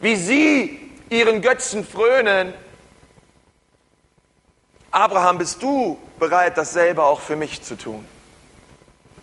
Wie 0.00 0.16
sie 0.16 0.93
ihren 1.14 1.40
Götzen 1.40 1.86
frönen. 1.86 2.52
Abraham, 4.90 5.38
bist 5.38 5.62
du 5.62 5.98
bereit, 6.18 6.58
dasselbe 6.58 7.04
auch 7.04 7.20
für 7.20 7.36
mich 7.36 7.62
zu 7.62 7.76
tun? 7.76 8.06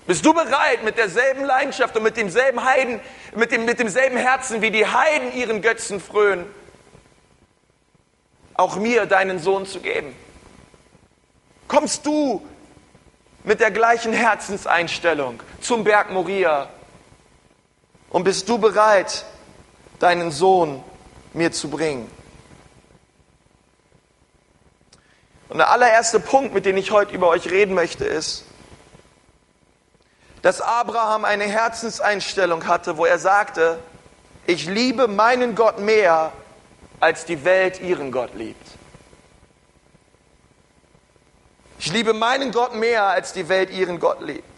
Bist 0.08 0.26
du 0.26 0.34
bereit, 0.34 0.84
mit 0.84 0.98
derselben 0.98 1.46
Leidenschaft 1.46 1.96
und 1.96 2.04
mit 2.04 2.18
demselben 2.18 2.64
Heiden, 2.64 3.00
mit, 3.36 3.52
dem, 3.52 3.66
mit 3.66 3.80
demselben 3.80 4.18
Herzen, 4.18 4.62
wie 4.62 4.72
die 4.72 4.86
Heiden 4.86 5.34
ihren 5.34 5.62
Götzen 5.62 6.00
frönen, 6.00 6.46
auch 8.56 8.78
mir 8.78 9.06
deinen 9.06 9.40
Sohn 9.40 9.66
zu 9.66 9.80
geben? 9.80 10.16
Kommst 11.68 12.06
du 12.06 12.46
mit 13.44 13.60
der 13.60 13.72
gleichen 13.72 14.12
Herzenseinstellung 14.12 15.42
zum 15.62 15.84
Berg 15.84 16.12
Moria 16.12 16.70
und 18.10 18.24
bist 18.24 18.50
du 18.50 18.58
bereit, 18.58 19.26
deinen 20.00 20.32
Sohn 20.32 20.84
mir 21.34 21.52
zu 21.52 21.70
bringen? 21.70 22.10
Und 25.50 25.58
der 25.58 25.70
allererste 25.70 26.20
Punkt, 26.20 26.54
mit 26.54 26.66
dem 26.66 26.78
ich 26.78 26.92
heute 26.92 27.14
über 27.14 27.28
euch 27.28 27.50
reden 27.50 27.74
möchte, 27.74 28.06
ist, 28.06 28.46
dass 30.42 30.62
Abraham 30.62 31.26
eine 31.26 31.44
Herzenseinstellung 31.44 32.68
hatte, 32.68 32.98
wo 32.98 33.06
er 33.06 33.20
sagte, 33.20 33.80
ich 34.48 34.66
liebe 34.66 35.08
meinen 35.08 35.56
Gott 35.56 35.80
mehr, 35.80 36.32
als 37.00 37.26
die 37.26 37.44
Welt 37.44 37.82
ihren 37.82 38.12
Gott 38.12 38.34
liebt. 38.34 38.66
Ich 41.80 41.92
liebe 41.92 42.14
meinen 42.14 42.52
Gott 42.52 42.76
mehr, 42.76 43.06
als 43.06 43.34
die 43.34 43.50
Welt 43.50 43.72
ihren 43.72 44.00
Gott 44.00 44.22
liebt. 44.22 44.51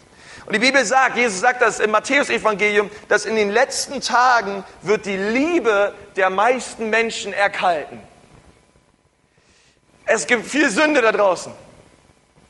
Und 0.46 0.54
die 0.54 0.58
Bibel 0.58 0.84
sagt, 0.84 1.16
Jesus 1.16 1.40
sagt 1.40 1.62
das 1.62 1.80
im 1.80 1.90
Matthäusevangelium, 1.90 2.90
dass 3.08 3.24
in 3.24 3.36
den 3.36 3.50
letzten 3.50 4.00
Tagen 4.00 4.64
wird 4.82 5.06
die 5.06 5.16
Liebe 5.16 5.94
der 6.16 6.28
meisten 6.30 6.90
Menschen 6.90 7.32
erkalten. 7.32 8.00
Es 10.06 10.26
gibt 10.26 10.46
viel 10.46 10.68
Sünde 10.68 11.00
da 11.00 11.12
draußen 11.12 11.52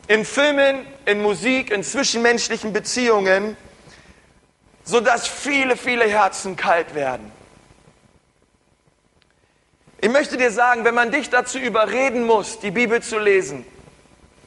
in 0.09 0.25
Filmen, 0.25 0.87
in 1.07 1.23
Musik, 1.23 1.71
in 1.71 1.83
zwischenmenschlichen 1.83 2.73
Beziehungen, 2.73 3.57
sodass 4.85 5.27
viele, 5.27 5.77
viele 5.77 6.05
Herzen 6.05 6.57
kalt 6.57 6.95
werden. 6.95 7.33
Ich 10.01 10.11
möchte 10.11 10.37
dir 10.37 10.51
sagen, 10.51 10.85
wenn 10.85 10.95
man 10.95 11.11
dich 11.11 11.31
dazu 11.31 11.59
überreden 11.59 12.27
muss, 12.27 12.61
die 12.61 12.71
Bibel 12.71 13.03
zu 13.03 13.19
lesen, 13.19 13.65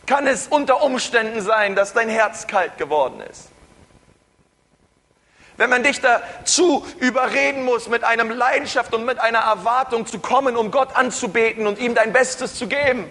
kann 0.08 0.26
es 0.26 0.48
unter 0.48 0.82
Umständen 0.82 1.42
sein, 1.42 1.76
dass 1.76 1.94
dein 1.94 2.10
Herz 2.10 2.48
kalt 2.48 2.78
geworden 2.78 3.22
ist. 3.22 3.50
Wenn 5.58 5.70
man 5.70 5.84
dich 5.84 6.02
dazu 6.02 6.86
überreden 7.00 7.66
muss, 7.66 7.90
mit 7.90 8.04
einem 8.04 8.30
Leidenschaft 8.30 8.94
und 8.94 9.06
mit 9.06 9.20
einer 9.20 9.40
Erwartung 9.40 10.06
zu 10.06 10.20
kommen, 10.20 10.56
um 10.56 10.72
Gott 10.72 10.96
anzubeten 10.96 11.68
und 11.68 11.80
ihm 11.80 11.94
dein 11.94 12.14
Bestes 12.14 12.56
zu 12.56 12.68
geben, 12.68 13.10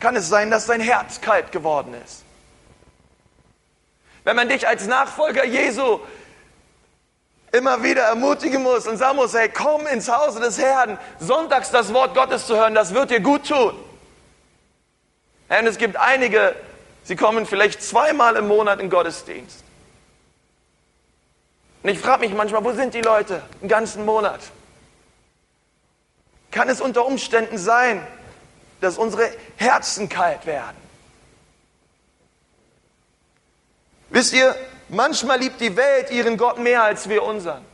kann 0.00 0.16
es 0.16 0.28
sein, 0.28 0.50
dass 0.50 0.66
dein 0.66 0.80
Herz 0.80 1.20
kalt 1.20 1.52
geworden 1.52 1.94
ist. 2.04 2.24
Wenn 4.24 4.36
man 4.36 4.48
dich 4.48 4.66
als 4.66 4.86
Nachfolger 4.86 5.44
Jesu 5.44 6.00
immer 7.52 7.82
wieder 7.82 8.04
ermutigen 8.04 8.62
muss 8.62 8.86
und 8.88 8.96
sagen 8.96 9.16
muss, 9.16 9.34
hey, 9.34 9.50
komm 9.50 9.86
ins 9.86 10.10
Hause 10.10 10.40
des 10.40 10.58
Herrn, 10.58 10.98
sonntags 11.18 11.70
das 11.70 11.92
Wort 11.92 12.14
Gottes 12.14 12.46
zu 12.46 12.56
hören, 12.56 12.74
das 12.74 12.94
wird 12.94 13.10
dir 13.10 13.20
gut 13.20 13.46
tun. 13.46 13.74
Und 15.58 15.66
es 15.66 15.76
gibt 15.76 15.96
einige, 15.96 16.54
sie 17.04 17.14
kommen 17.14 17.44
vielleicht 17.44 17.82
zweimal 17.82 18.36
im 18.36 18.48
Monat 18.48 18.80
in 18.80 18.88
Gottesdienst. 18.88 19.62
Und 21.82 21.88
ich 21.90 21.98
frage 21.98 22.20
mich 22.20 22.32
manchmal, 22.32 22.64
wo 22.64 22.72
sind 22.72 22.94
die 22.94 23.02
Leute? 23.02 23.42
Einen 23.60 23.68
ganzen 23.68 24.06
Monat. 24.06 24.40
Kann 26.50 26.68
es 26.70 26.80
unter 26.80 27.04
Umständen 27.04 27.58
sein, 27.58 28.06
dass 28.80 28.96
unsere 28.96 29.30
Herzen 29.56 30.08
kalt 30.08 30.46
werden. 30.46 30.76
Wisst 34.08 34.32
ihr, 34.32 34.54
manchmal 34.88 35.38
liebt 35.38 35.60
die 35.60 35.76
Welt 35.76 36.10
ihren 36.10 36.36
Gott 36.36 36.58
mehr 36.58 36.82
als 36.82 37.08
wir 37.08 37.22
unseren. 37.22 37.64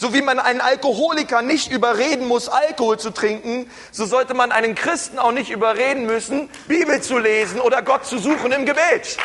So 0.00 0.14
wie 0.14 0.22
man 0.22 0.38
einen 0.38 0.60
Alkoholiker 0.60 1.42
nicht 1.42 1.72
überreden 1.72 2.28
muss, 2.28 2.48
Alkohol 2.48 3.00
zu 3.00 3.10
trinken, 3.10 3.68
so 3.90 4.06
sollte 4.06 4.32
man 4.32 4.52
einen 4.52 4.76
Christen 4.76 5.18
auch 5.18 5.32
nicht 5.32 5.50
überreden 5.50 6.06
müssen, 6.06 6.48
Bibel 6.68 7.02
zu 7.02 7.18
lesen 7.18 7.60
oder 7.60 7.82
Gott 7.82 8.06
zu 8.06 8.18
suchen 8.18 8.52
im 8.52 8.64
Gebet. 8.64 9.16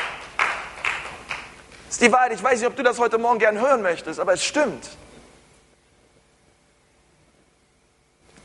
Das 1.85 1.91
ist 1.91 2.01
die 2.01 2.11
Wahrheit. 2.11 2.33
Ich 2.33 2.41
weiß 2.41 2.59
nicht, 2.59 2.67
ob 2.67 2.75
du 2.75 2.81
das 2.81 2.97
heute 2.97 3.19
Morgen 3.19 3.37
gern 3.37 3.59
hören 3.59 3.83
möchtest, 3.83 4.19
aber 4.19 4.33
es 4.33 4.43
stimmt. 4.43 4.89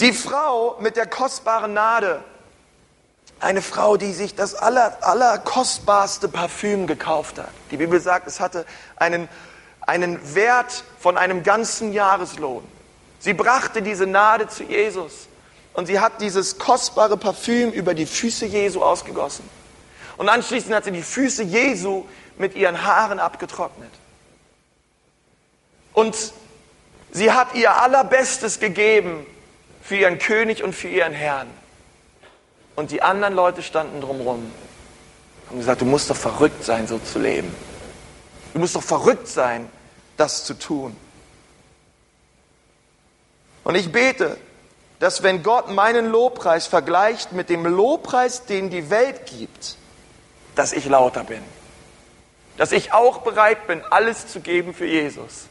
Die 0.01 0.13
Frau 0.13 0.77
mit 0.81 0.97
der 0.97 1.07
kostbaren 1.07 1.73
Nade. 1.73 2.23
Eine 3.41 3.63
Frau, 3.63 3.97
die 3.97 4.13
sich 4.13 4.35
das 4.35 4.55
aller, 4.55 4.99
allerkostbarste 5.01 6.29
Parfüm 6.29 6.87
gekauft 6.87 7.39
hat. 7.39 7.49
Die 7.71 7.79
Bibel 7.79 8.01
sagt, 8.01 8.27
es 8.27 8.39
hatte 8.39 8.67
einen, 8.97 9.31
einen 9.89 10.35
Wert 10.35 10.85
von 10.99 11.17
einem 11.17 11.43
ganzen 11.43 11.93
Jahreslohn. 11.93 12.65
Sie 13.19 13.35
brachte 13.35 13.83
diese 13.83 14.07
Nade 14.07 14.49
zu 14.49 14.63
Jesus 14.63 15.29
und 15.73 15.87
sie 15.87 15.99
hat 15.99 16.21
dieses 16.21 16.59
kostbare 16.59 17.17
Parfüm 17.17 17.71
über 17.73 17.95
die 17.95 18.07
Füße 18.07 18.47
Jesu 18.47 18.83
ausgegossen. 18.83 19.49
Und 20.17 20.29
anschließend 20.29 20.75
hat 20.75 20.85
sie 20.85 20.93
die 20.93 21.03
Füße 21.03 21.43
Jesu 21.43 22.05
mit 22.37 22.55
ihren 22.55 22.85
Haaren 22.85 23.19
abgetrocknet. 23.19 23.91
Und 25.93 26.17
sie 27.11 27.33
hat 27.33 27.55
ihr 27.55 27.81
allerbestes 27.81 28.61
gegeben 28.61 29.27
für 29.83 29.97
ihren 29.97 30.19
König 30.19 30.63
und 30.63 30.75
für 30.75 30.89
ihren 30.89 31.13
Herrn. 31.13 31.49
Und 32.77 32.93
die 32.93 33.03
anderen 33.03 33.35
Leute 33.35 33.63
standen 33.63 34.01
drumherum 34.01 34.53
haben 35.49 35.59
gesagt, 35.59 35.81
du 35.81 35.87
musst 35.87 36.11
doch 36.11 36.17
verrückt 36.17 36.63
sein, 36.65 36.87
so 36.87 36.99
zu 36.99 37.19
leben. 37.19 37.55
Du 38.53 38.61
musst 38.61 38.77
doch 38.77 38.83
verrückt 38.83 39.29
sein, 39.29 39.69
das 40.19 40.45
zu 40.45 40.55
tun. 40.55 40.97
Und 43.65 43.75
ich 43.75 43.91
bete, 43.93 44.37
dass 44.99 45.23
wenn 45.23 45.43
Gott 45.43 45.71
meinen 45.71 46.07
Lobpreis 46.07 46.67
vergleicht 46.67 47.33
mit 47.33 47.51
dem 47.51 47.65
Lobpreis, 47.65 48.45
den 48.45 48.71
die 48.71 48.91
Welt 48.91 49.27
gibt, 49.27 49.77
dass 50.55 50.73
ich 50.73 50.87
lauter 50.87 51.25
bin. 51.25 51.43
Dass 52.57 52.73
ich 52.73 52.93
auch 52.93 53.19
bereit 53.19 53.67
bin, 53.67 53.83
alles 53.91 54.27
zu 54.27 54.41
geben 54.41 54.75
für 54.75 54.87
Jesus. 54.87 55.47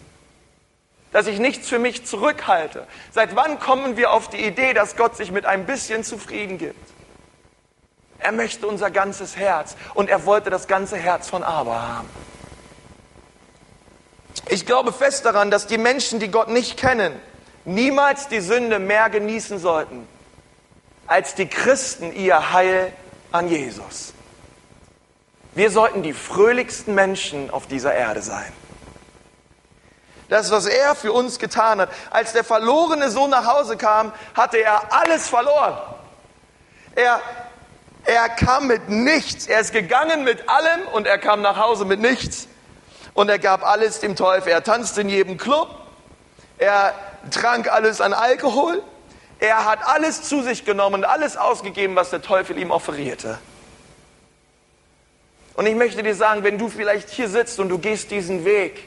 Dass 1.14 1.28
ich 1.28 1.40
nichts 1.40 1.70
für 1.70 1.80
mich 1.80 2.06
zurückhalte. 2.06 2.86
Seit 3.12 3.36
wann 3.36 3.60
kommen 3.60 3.96
wir 3.96 4.12
auf 4.12 4.30
die 4.30 4.44
Idee, 4.44 4.74
dass 4.74 4.98
Gott 4.98 5.16
sich 5.16 5.32
mit 5.32 5.46
ein 5.46 5.66
bisschen 5.66 6.04
zufrieden 6.04 6.58
gibt? 6.58 6.86
Er 8.20 8.34
möchte 8.34 8.68
unser 8.68 8.92
ganzes 8.92 9.38
Herz 9.38 9.78
und 9.94 10.10
er 10.10 10.26
wollte 10.26 10.50
das 10.50 10.68
ganze 10.68 10.98
Herz 10.98 11.30
von 11.30 11.44
Abraham. 11.44 12.10
Ich 14.50 14.66
glaube 14.66 14.94
fest 14.94 15.26
daran, 15.26 15.52
dass 15.52 15.68
die 15.68 15.78
Menschen, 15.78 16.20
die 16.20 16.30
Gott 16.30 16.50
nicht 16.50 16.78
kennen, 16.78 17.20
niemals 17.66 18.28
die 18.28 18.40
Sünde 18.40 18.80
mehr 18.80 19.10
genießen 19.10 19.60
sollten, 19.60 20.08
als 21.06 21.36
die 21.36 21.48
Christen 21.48 22.14
ihr 22.14 22.54
Heil 22.54 22.94
an 23.32 23.50
Jesus. 23.50 24.14
Wir 25.54 25.72
sollten 25.72 26.04
die 26.04 26.14
fröhlichsten 26.14 26.94
Menschen 26.94 27.50
auf 27.50 27.68
dieser 27.68 27.94
Erde 27.94 28.22
sein. 28.22 28.54
Das, 30.30 30.52
was 30.52 30.66
er 30.66 30.94
für 30.94 31.14
uns 31.14 31.40
getan 31.40 31.80
hat. 31.80 31.90
Als 32.10 32.34
der 32.34 32.44
verlorene 32.44 33.10
Sohn 33.10 33.30
nach 33.30 33.46
Hause 33.46 33.78
kam, 33.78 34.12
hatte 34.36 34.58
er 34.58 34.94
alles 34.94 35.28
verloren. 35.28 35.78
Er, 36.96 37.22
er 38.04 38.30
kam 38.30 38.68
mit 38.68 38.90
nichts. 38.90 39.48
Er 39.48 39.62
ist 39.62 39.72
gegangen 39.72 40.24
mit 40.24 40.50
allem 40.50 40.88
und 40.94 41.08
er 41.08 41.18
kam 41.18 41.42
nach 41.42 41.58
Hause 41.58 41.86
mit 41.86 42.02
nichts. 42.02 42.48
Und 43.18 43.30
er 43.30 43.40
gab 43.40 43.66
alles 43.66 44.00
dem 44.00 44.16
Teufel. 44.16 44.52
Er 44.52 44.64
tanzte 44.64 45.02
in 45.02 45.10
jedem 45.10 45.38
Club. 45.40 45.76
Er 46.60 46.94
trank 47.32 47.68
alles 47.68 48.00
an 48.00 48.14
Alkohol. 48.14 48.84
Er 49.40 49.66
hat 49.66 49.80
alles 49.84 50.22
zu 50.22 50.44
sich 50.44 50.66
genommen 50.66 50.98
und 50.98 51.04
alles 51.04 51.36
ausgegeben, 51.36 51.96
was 51.96 52.12
der 52.12 52.22
Teufel 52.22 52.60
ihm 52.60 52.70
offerierte. 52.70 53.40
Und 55.56 55.66
ich 55.66 55.74
möchte 55.74 56.04
dir 56.04 56.14
sagen, 56.14 56.44
wenn 56.44 56.60
du 56.60 56.70
vielleicht 56.70 57.10
hier 57.10 57.28
sitzt 57.28 57.60
und 57.60 57.70
du 57.70 57.80
gehst 57.80 58.12
diesen 58.12 58.46
Weg 58.46 58.84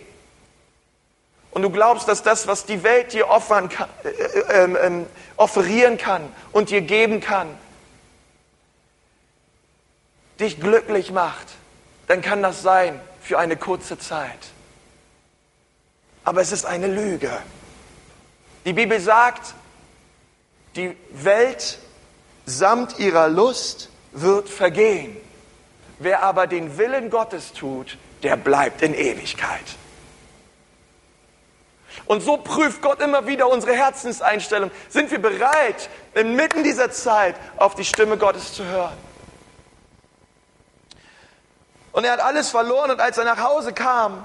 und 1.51 1.63
du 1.63 1.71
glaubst, 1.71 2.07
dass 2.07 2.23
das, 2.23 2.47
was 2.47 2.65
die 2.65 2.85
Welt 2.85 3.13
dir 3.13 3.29
offern 3.29 3.69
kann, 3.69 3.89
äh, 4.05 4.65
äh, 4.65 4.73
äh, 4.73 5.07
offerieren 5.39 5.99
kann 5.99 6.33
und 6.53 6.71
dir 6.71 6.83
geben 6.83 7.21
kann, 7.21 7.49
dich 10.39 10.61
glücklich 10.61 11.11
macht, 11.11 11.49
dann 12.07 12.23
kann 12.23 12.45
das 12.45 12.63
sein 12.63 13.01
für 13.31 13.39
eine 13.39 13.57
kurze 13.57 13.97
Zeit. 13.97 14.49
Aber 16.25 16.41
es 16.41 16.51
ist 16.51 16.65
eine 16.65 16.89
Lüge. 16.89 17.31
Die 18.65 18.73
Bibel 18.73 18.99
sagt, 18.99 19.55
die 20.75 20.97
Welt 21.13 21.79
samt 22.45 22.99
ihrer 22.99 23.29
Lust 23.29 23.89
wird 24.11 24.49
vergehen. 24.49 25.17
Wer 26.01 26.25
aber 26.25 26.49
den 26.49 26.77
Willen 26.77 27.09
Gottes 27.09 27.53
tut, 27.53 27.99
der 28.25 28.37
bleibt 28.37 28.83
in 28.83 28.95
Ewigkeit. 28.95 29.77
Und 32.07 32.23
so 32.23 32.37
prüft 32.37 32.83
Gott 32.83 33.01
immer 33.01 33.29
wieder 33.29 33.49
unsere 33.49 33.77
Herzenseinstellung. 33.77 34.73
Sind 34.89 35.09
wir 35.13 35.23
bereit, 35.23 35.89
inmitten 36.15 36.65
dieser 36.65 36.91
Zeit 36.91 37.37
auf 37.59 37.77
die 37.77 37.85
Stimme 37.85 38.17
Gottes 38.17 38.55
zu 38.55 38.65
hören? 38.65 39.10
Und 41.93 42.05
er 42.05 42.13
hat 42.13 42.21
alles 42.21 42.51
verloren 42.51 42.91
und 42.91 43.01
als 43.01 43.19
er 43.19 43.25
nach 43.25 43.43
Hause 43.43 43.73
kam, 43.73 44.25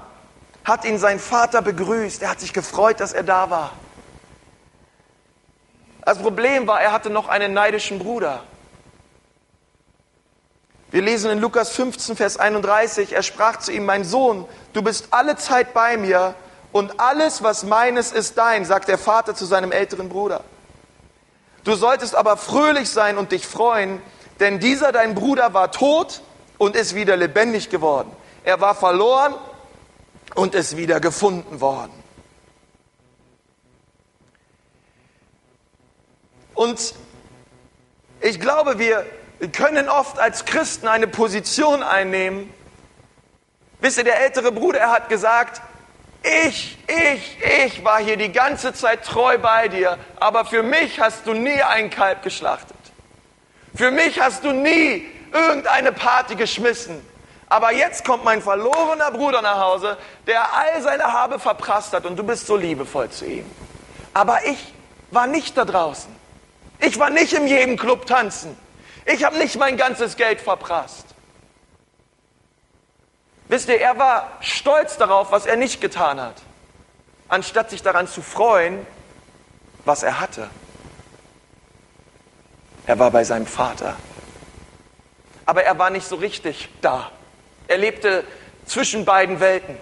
hat 0.64 0.84
ihn 0.84 0.98
sein 0.98 1.18
Vater 1.18 1.62
begrüßt. 1.62 2.22
Er 2.22 2.30
hat 2.30 2.40
sich 2.40 2.52
gefreut, 2.52 3.00
dass 3.00 3.12
er 3.12 3.22
da 3.22 3.50
war. 3.50 3.72
Das 6.04 6.18
Problem 6.18 6.66
war, 6.66 6.80
er 6.80 6.92
hatte 6.92 7.10
noch 7.10 7.28
einen 7.28 7.52
neidischen 7.52 7.98
Bruder. 7.98 8.44
Wir 10.92 11.02
lesen 11.02 11.32
in 11.32 11.40
Lukas 11.40 11.70
15, 11.70 12.16
Vers 12.16 12.38
31, 12.38 13.12
er 13.12 13.24
sprach 13.24 13.58
zu 13.58 13.72
ihm, 13.72 13.84
mein 13.84 14.04
Sohn, 14.04 14.46
du 14.72 14.82
bist 14.82 15.08
alle 15.10 15.36
Zeit 15.36 15.74
bei 15.74 15.96
mir 15.96 16.36
und 16.70 17.00
alles, 17.00 17.42
was 17.42 17.64
meines, 17.64 18.12
ist 18.12 18.38
dein, 18.38 18.64
sagt 18.64 18.88
der 18.88 18.98
Vater 18.98 19.34
zu 19.34 19.44
seinem 19.44 19.72
älteren 19.72 20.08
Bruder. 20.08 20.44
Du 21.64 21.74
solltest 21.74 22.14
aber 22.14 22.36
fröhlich 22.36 22.88
sein 22.88 23.18
und 23.18 23.32
dich 23.32 23.46
freuen, 23.46 24.00
denn 24.38 24.60
dieser 24.60 24.92
dein 24.92 25.16
Bruder 25.16 25.54
war 25.54 25.72
tot 25.72 26.22
und 26.58 26.76
ist 26.76 26.94
wieder 26.94 27.16
lebendig 27.16 27.70
geworden. 27.70 28.10
Er 28.44 28.60
war 28.60 28.74
verloren 28.74 29.34
und 30.34 30.54
ist 30.54 30.76
wieder 30.76 31.00
gefunden 31.00 31.60
worden. 31.60 31.92
Und 36.54 36.94
ich 38.20 38.40
glaube, 38.40 38.78
wir 38.78 39.04
können 39.52 39.88
oft 39.88 40.18
als 40.18 40.44
Christen 40.46 40.88
eine 40.88 41.06
Position 41.06 41.82
einnehmen. 41.82 42.52
Wisst 43.80 43.98
ihr, 43.98 44.04
der 44.04 44.20
ältere 44.20 44.52
Bruder, 44.52 44.80
er 44.80 44.90
hat 44.90 45.08
gesagt, 45.08 45.60
ich, 46.22 46.78
ich, 46.88 47.38
ich 47.66 47.84
war 47.84 48.00
hier 48.00 48.16
die 48.16 48.32
ganze 48.32 48.72
Zeit 48.72 49.04
treu 49.04 49.38
bei 49.38 49.68
dir, 49.68 49.98
aber 50.18 50.44
für 50.44 50.62
mich 50.62 50.98
hast 50.98 51.26
du 51.26 51.34
nie 51.34 51.62
ein 51.62 51.90
Kalb 51.90 52.22
geschlachtet. 52.22 52.76
Für 53.74 53.90
mich 53.90 54.18
hast 54.18 54.42
du 54.42 54.52
nie 54.52 55.06
irgendeine 55.32 55.92
Party 55.92 56.34
geschmissen. 56.34 57.04
Aber 57.48 57.72
jetzt 57.72 58.04
kommt 58.04 58.24
mein 58.24 58.42
verlorener 58.42 59.10
Bruder 59.12 59.40
nach 59.40 59.60
Hause, 59.60 59.96
der 60.26 60.52
all 60.52 60.82
seine 60.82 61.12
Habe 61.12 61.38
verprasst 61.38 61.92
hat 61.92 62.04
und 62.04 62.16
du 62.16 62.24
bist 62.24 62.46
so 62.46 62.56
liebevoll 62.56 63.08
zu 63.10 63.24
ihm. 63.24 63.46
Aber 64.14 64.44
ich 64.46 64.72
war 65.10 65.26
nicht 65.26 65.56
da 65.56 65.64
draußen. 65.64 66.14
Ich 66.80 66.98
war 66.98 67.10
nicht 67.10 67.32
in 67.32 67.46
jedem 67.46 67.76
Club 67.76 68.06
tanzen. 68.06 68.56
Ich 69.04 69.22
habe 69.24 69.38
nicht 69.38 69.56
mein 69.56 69.76
ganzes 69.76 70.16
Geld 70.16 70.40
verprasst. 70.40 71.06
Wisst 73.48 73.68
ihr, 73.68 73.80
er 73.80 73.96
war 73.98 74.32
stolz 74.40 74.96
darauf, 74.96 75.30
was 75.30 75.46
er 75.46 75.56
nicht 75.56 75.80
getan 75.80 76.20
hat, 76.20 76.42
anstatt 77.28 77.70
sich 77.70 77.82
daran 77.82 78.08
zu 78.08 78.20
freuen, 78.22 78.84
was 79.84 80.02
er 80.02 80.18
hatte. 80.18 80.50
Er 82.86 82.98
war 82.98 83.12
bei 83.12 83.22
seinem 83.22 83.46
Vater 83.46 83.96
aber 85.46 85.62
er 85.62 85.78
war 85.78 85.90
nicht 85.90 86.06
so 86.06 86.16
richtig 86.16 86.68
da. 86.80 87.10
Er 87.68 87.78
lebte 87.78 88.24
zwischen 88.66 89.04
beiden 89.04 89.40
Welten. 89.40 89.78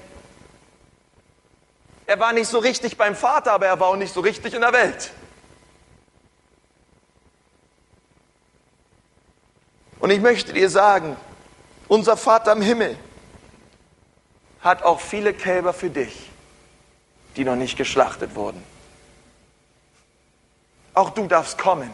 Er 2.07 2.21
war 2.21 2.35
nicht 2.35 2.49
so 2.49 2.59
richtig 2.59 2.99
beim 2.99 3.17
Vater, 3.17 3.53
aber 3.53 3.67
er 3.67 3.81
war 3.81 3.89
auch 3.89 3.97
nicht 3.97 4.13
so 4.13 4.21
richtig 4.21 4.53
in 4.53 4.61
der 4.61 4.75
Welt. 4.75 5.11
Und 10.01 10.11
ich 10.11 10.21
möchte 10.21 10.53
dir 10.53 10.69
sagen, 10.69 11.17
unser 11.89 12.19
Vater 12.19 12.53
im 12.53 12.61
Himmel 12.61 12.99
hat 14.61 14.83
auch 14.83 15.01
viele 15.01 15.33
Kälber 15.33 15.73
für 15.73 15.89
dich, 15.89 16.31
die 17.37 17.45
noch 17.45 17.57
nicht 17.57 17.79
geschlachtet 17.79 18.35
wurden. 18.35 18.63
Auch 20.93 21.11
du 21.11 21.27
darfst 21.27 21.57
kommen 21.57 21.91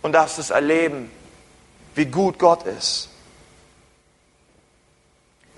und 0.00 0.12
darfst 0.12 0.38
es 0.38 0.48
erleben, 0.48 1.10
wie 1.98 2.06
gut 2.06 2.38
Gott 2.38 2.62
ist. 2.62 3.08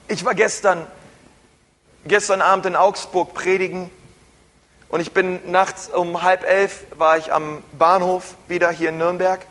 Ich 0.09 0.25
war 0.25 0.35
gestern, 0.35 0.87
gestern 2.07 2.41
Abend 2.41 2.65
in 2.65 2.77
Augsburg 2.77 3.35
predigen 3.35 3.91
und 4.89 5.01
ich 5.01 5.13
bin 5.13 5.51
nachts 5.51 5.89
um 5.89 6.23
halb 6.23 6.45
elf 6.45 6.87
war 6.97 7.19
ich 7.19 7.31
am 7.31 7.63
Bahnhof 7.79 8.37
wieder 8.49 8.71
hier 8.71 8.89
in 8.89 8.97
Nürnberg. 8.97 9.47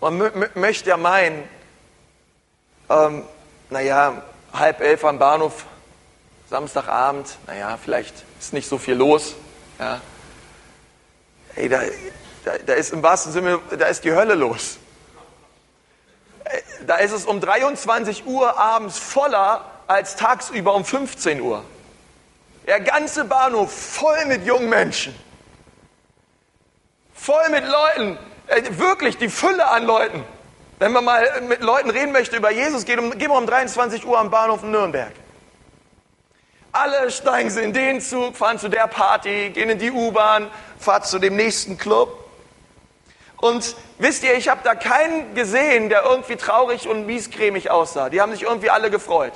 Man 0.00 0.48
möchte 0.54 0.90
ja 0.90 0.96
meinen, 0.96 1.48
ähm, 2.90 3.22
naja, 3.70 4.22
halb 4.52 4.80
elf 4.80 5.04
am 5.04 5.20
Bahnhof, 5.20 5.66
Samstagabend, 6.50 7.38
naja, 7.46 7.78
vielleicht 7.82 8.24
ist 8.40 8.52
nicht 8.52 8.68
so 8.68 8.78
viel 8.78 8.94
los. 8.94 9.36
Ja. 9.78 10.00
Ey, 11.54 11.68
da, 11.68 11.80
da, 12.44 12.58
da 12.58 12.74
ist 12.74 12.92
im 12.92 13.02
wahrsten 13.02 13.32
Sinne, 13.32 13.58
da 13.78 13.86
ist 13.86 14.04
die 14.04 14.12
Hölle 14.12 14.34
los. 14.34 14.78
Da 16.86 16.96
ist 16.96 17.12
es 17.12 17.24
um 17.24 17.40
23 17.40 18.26
Uhr 18.26 18.58
abends 18.58 18.98
voller 18.98 19.64
als 19.86 20.16
tagsüber 20.16 20.74
um 20.74 20.84
15 20.84 21.40
Uhr. 21.40 21.64
Der 22.66 22.80
ganze 22.80 23.24
Bahnhof 23.24 23.72
voll 23.72 24.26
mit 24.26 24.44
jungen 24.44 24.68
Menschen. 24.68 25.14
Voll 27.14 27.48
mit 27.50 27.64
Leuten. 27.64 28.18
Äh, 28.46 28.62
wirklich 28.78 29.16
die 29.16 29.28
Fülle 29.28 29.66
an 29.68 29.84
Leuten. 29.84 30.24
Wenn 30.78 30.92
man 30.92 31.04
mal 31.04 31.40
mit 31.42 31.60
Leuten 31.60 31.88
reden 31.88 32.12
möchte 32.12 32.36
über 32.36 32.50
Jesus, 32.50 32.84
geht 32.84 32.98
um, 32.98 33.10
gehen 33.12 33.30
wir 33.30 33.38
um 33.38 33.46
23 33.46 34.04
Uhr 34.04 34.18
am 34.18 34.30
Bahnhof 34.30 34.62
in 34.62 34.70
Nürnberg. 34.70 35.12
Alle 36.72 37.10
steigen 37.10 37.50
sie 37.50 37.62
in 37.62 37.72
den 37.72 38.00
Zug, 38.00 38.36
fahren 38.36 38.58
zu 38.58 38.68
der 38.68 38.88
Party, 38.88 39.50
gehen 39.50 39.70
in 39.70 39.78
die 39.78 39.92
U-Bahn, 39.92 40.50
fahren 40.78 41.04
zu 41.04 41.18
dem 41.18 41.36
nächsten 41.36 41.78
Club. 41.78 42.23
Und 43.44 43.76
wisst 43.98 44.24
ihr, 44.24 44.34
ich 44.38 44.48
habe 44.48 44.62
da 44.64 44.74
keinen 44.74 45.34
gesehen, 45.34 45.90
der 45.90 46.04
irgendwie 46.04 46.36
traurig 46.36 46.88
und 46.88 47.04
miescremig 47.04 47.70
aussah. 47.70 48.08
Die 48.08 48.22
haben 48.22 48.32
sich 48.32 48.40
irgendwie 48.40 48.70
alle 48.70 48.90
gefreut. 48.90 49.34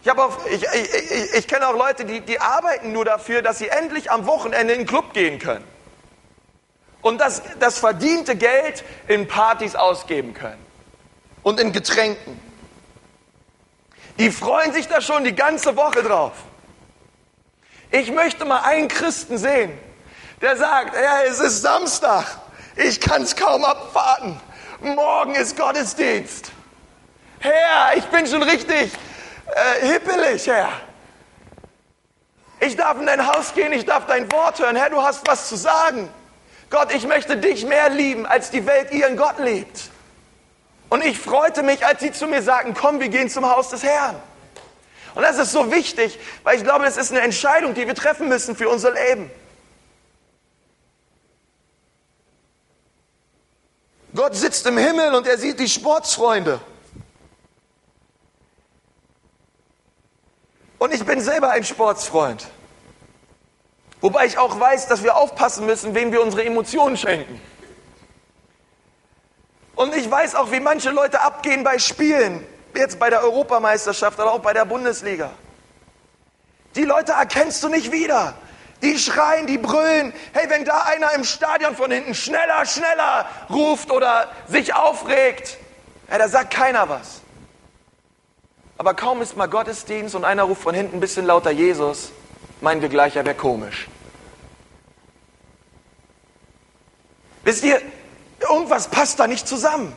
Ich, 0.00 0.10
ich, 0.50 0.64
ich, 0.72 1.34
ich 1.34 1.48
kenne 1.48 1.68
auch 1.68 1.76
Leute, 1.76 2.06
die, 2.06 2.22
die 2.22 2.40
arbeiten 2.40 2.92
nur 2.92 3.04
dafür, 3.04 3.42
dass 3.42 3.58
sie 3.58 3.68
endlich 3.68 4.10
am 4.10 4.24
Wochenende 4.24 4.72
in 4.72 4.78
den 4.80 4.86
Club 4.86 5.12
gehen 5.12 5.38
können. 5.38 5.66
Und 7.02 7.20
das, 7.20 7.42
das 7.60 7.78
verdiente 7.78 8.36
Geld 8.36 8.84
in 9.06 9.28
Partys 9.28 9.76
ausgeben 9.76 10.32
können. 10.32 10.64
Und 11.42 11.60
in 11.60 11.72
Getränken. 11.72 12.40
Die 14.18 14.30
freuen 14.30 14.72
sich 14.72 14.88
da 14.88 15.02
schon 15.02 15.24
die 15.24 15.34
ganze 15.34 15.76
Woche 15.76 16.02
drauf. 16.02 16.32
Ich 17.90 18.10
möchte 18.10 18.46
mal 18.46 18.62
einen 18.62 18.88
Christen 18.88 19.36
sehen, 19.36 19.78
der 20.40 20.56
sagt, 20.56 20.94
ja, 20.94 21.24
es 21.24 21.38
ist 21.38 21.60
Samstag, 21.60 22.38
ich 22.76 23.00
kann 23.00 23.22
es 23.22 23.36
kaum 23.36 23.64
abwarten. 23.64 24.40
Morgen 24.80 25.34
ist 25.34 25.56
Gottesdienst. 25.56 26.52
Herr, 27.38 27.96
ich 27.96 28.04
bin 28.06 28.26
schon 28.26 28.42
richtig 28.42 28.92
äh, 29.46 29.86
hippelig, 29.86 30.46
Herr. 30.46 30.70
Ich 32.60 32.76
darf 32.76 32.98
in 32.98 33.06
dein 33.06 33.26
Haus 33.26 33.54
gehen, 33.54 33.72
ich 33.72 33.84
darf 33.84 34.06
dein 34.06 34.30
Wort 34.30 34.60
hören. 34.60 34.76
Herr, 34.76 34.90
du 34.90 35.02
hast 35.02 35.26
was 35.26 35.48
zu 35.48 35.56
sagen. 35.56 36.08
Gott, 36.70 36.94
ich 36.94 37.06
möchte 37.06 37.36
dich 37.36 37.66
mehr 37.66 37.90
lieben, 37.90 38.24
als 38.24 38.50
die 38.50 38.64
Welt 38.66 38.92
ihren 38.92 39.16
Gott 39.16 39.38
liebt. 39.38 39.90
Und 40.88 41.04
ich 41.04 41.18
freute 41.18 41.62
mich, 41.62 41.84
als 41.84 42.00
sie 42.00 42.12
zu 42.12 42.26
mir 42.26 42.42
sagten, 42.42 42.74
komm, 42.74 43.00
wir 43.00 43.08
gehen 43.08 43.28
zum 43.28 43.48
Haus 43.48 43.70
des 43.70 43.82
Herrn. 43.82 44.16
Und 45.14 45.22
das 45.22 45.38
ist 45.38 45.52
so 45.52 45.70
wichtig, 45.70 46.18
weil 46.44 46.56
ich 46.56 46.64
glaube, 46.64 46.86
es 46.86 46.96
ist 46.96 47.10
eine 47.10 47.20
Entscheidung, 47.20 47.74
die 47.74 47.86
wir 47.86 47.94
treffen 47.94 48.28
müssen 48.28 48.56
für 48.56 48.68
unser 48.68 48.92
Leben. 48.92 49.30
Gott 54.14 54.34
sitzt 54.34 54.66
im 54.66 54.76
Himmel 54.76 55.14
und 55.14 55.26
er 55.26 55.38
sieht 55.38 55.58
die 55.58 55.68
Sportsfreunde. 55.68 56.60
Und 60.78 60.92
ich 60.92 61.04
bin 61.04 61.20
selber 61.20 61.50
ein 61.50 61.64
Sportsfreund. 61.64 62.46
Wobei 64.00 64.26
ich 64.26 64.36
auch 64.36 64.58
weiß, 64.58 64.88
dass 64.88 65.02
wir 65.04 65.16
aufpassen 65.16 65.64
müssen, 65.64 65.94
wem 65.94 66.10
wir 66.10 66.20
unsere 66.20 66.44
Emotionen 66.44 66.96
schenken. 66.96 67.40
Und 69.76 69.94
ich 69.94 70.10
weiß 70.10 70.34
auch, 70.34 70.50
wie 70.50 70.60
manche 70.60 70.90
Leute 70.90 71.20
abgehen 71.20 71.64
bei 71.64 71.78
Spielen, 71.78 72.44
jetzt 72.74 72.98
bei 72.98 73.10
der 73.10 73.22
Europameisterschaft, 73.22 74.18
aber 74.20 74.32
auch 74.32 74.40
bei 74.40 74.52
der 74.52 74.64
Bundesliga. 74.64 75.30
Die 76.74 76.84
Leute 76.84 77.12
erkennst 77.12 77.62
du 77.62 77.68
nicht 77.68 77.92
wieder. 77.92 78.34
Die 78.82 78.98
schreien, 78.98 79.46
die 79.46 79.58
brüllen. 79.58 80.12
Hey, 80.32 80.50
wenn 80.50 80.64
da 80.64 80.82
einer 80.82 81.12
im 81.12 81.24
Stadion 81.24 81.76
von 81.76 81.90
hinten 81.90 82.14
schneller, 82.14 82.66
schneller 82.66 83.26
ruft 83.48 83.90
oder 83.90 84.30
sich 84.48 84.74
aufregt, 84.74 85.56
ja, 86.10 86.18
da 86.18 86.28
sagt 86.28 86.52
keiner 86.52 86.88
was. 86.88 87.22
Aber 88.76 88.94
kaum 88.94 89.22
ist 89.22 89.36
mal 89.36 89.46
Gottesdienst 89.46 90.16
und 90.16 90.24
einer 90.24 90.42
ruft 90.42 90.62
von 90.62 90.74
hinten 90.74 90.96
ein 90.96 91.00
bisschen 91.00 91.24
lauter 91.24 91.52
Jesus, 91.52 92.10
meinen 92.60 92.82
wir 92.82 92.88
gleich, 92.88 93.14
er 93.14 93.24
wäre 93.24 93.36
komisch. 93.36 93.88
Wisst 97.44 97.64
ihr, 97.64 97.80
irgendwas 98.40 98.88
passt 98.88 99.20
da 99.20 99.26
nicht 99.26 99.46
zusammen. 99.46 99.94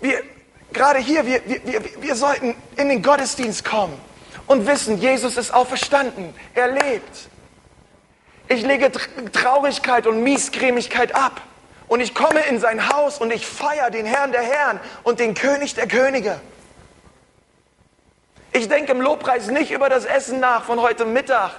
Wir, 0.00 0.22
gerade 0.76 0.98
hier, 0.98 1.26
wir, 1.26 1.40
wir, 1.46 1.82
wir 2.00 2.14
sollten 2.14 2.54
in 2.76 2.88
den 2.88 3.02
Gottesdienst 3.02 3.64
kommen 3.64 3.98
und 4.46 4.66
wissen, 4.66 4.98
Jesus 4.98 5.36
ist 5.36 5.52
auferstanden, 5.52 6.32
er 6.54 6.68
lebt. 6.68 7.28
Ich 8.48 8.62
lege 8.62 8.92
Traurigkeit 9.32 10.06
und 10.06 10.22
Miesgrämigkeit 10.22 11.14
ab. 11.14 11.40
Und 11.88 12.00
ich 12.00 12.14
komme 12.14 12.40
in 12.40 12.60
sein 12.60 12.88
Haus 12.88 13.18
und 13.18 13.32
ich 13.32 13.46
feiere 13.46 13.90
den 13.90 14.06
Herrn 14.06 14.32
der 14.32 14.42
Herren 14.42 14.80
und 15.02 15.20
den 15.20 15.34
König 15.34 15.74
der 15.74 15.86
Könige. 15.86 16.40
Ich 18.52 18.68
denke 18.68 18.92
im 18.92 19.00
Lobpreis 19.00 19.48
nicht 19.48 19.70
über 19.70 19.88
das 19.88 20.04
Essen 20.04 20.40
nach 20.40 20.64
von 20.64 20.80
heute 20.80 21.04
Mittag, 21.04 21.52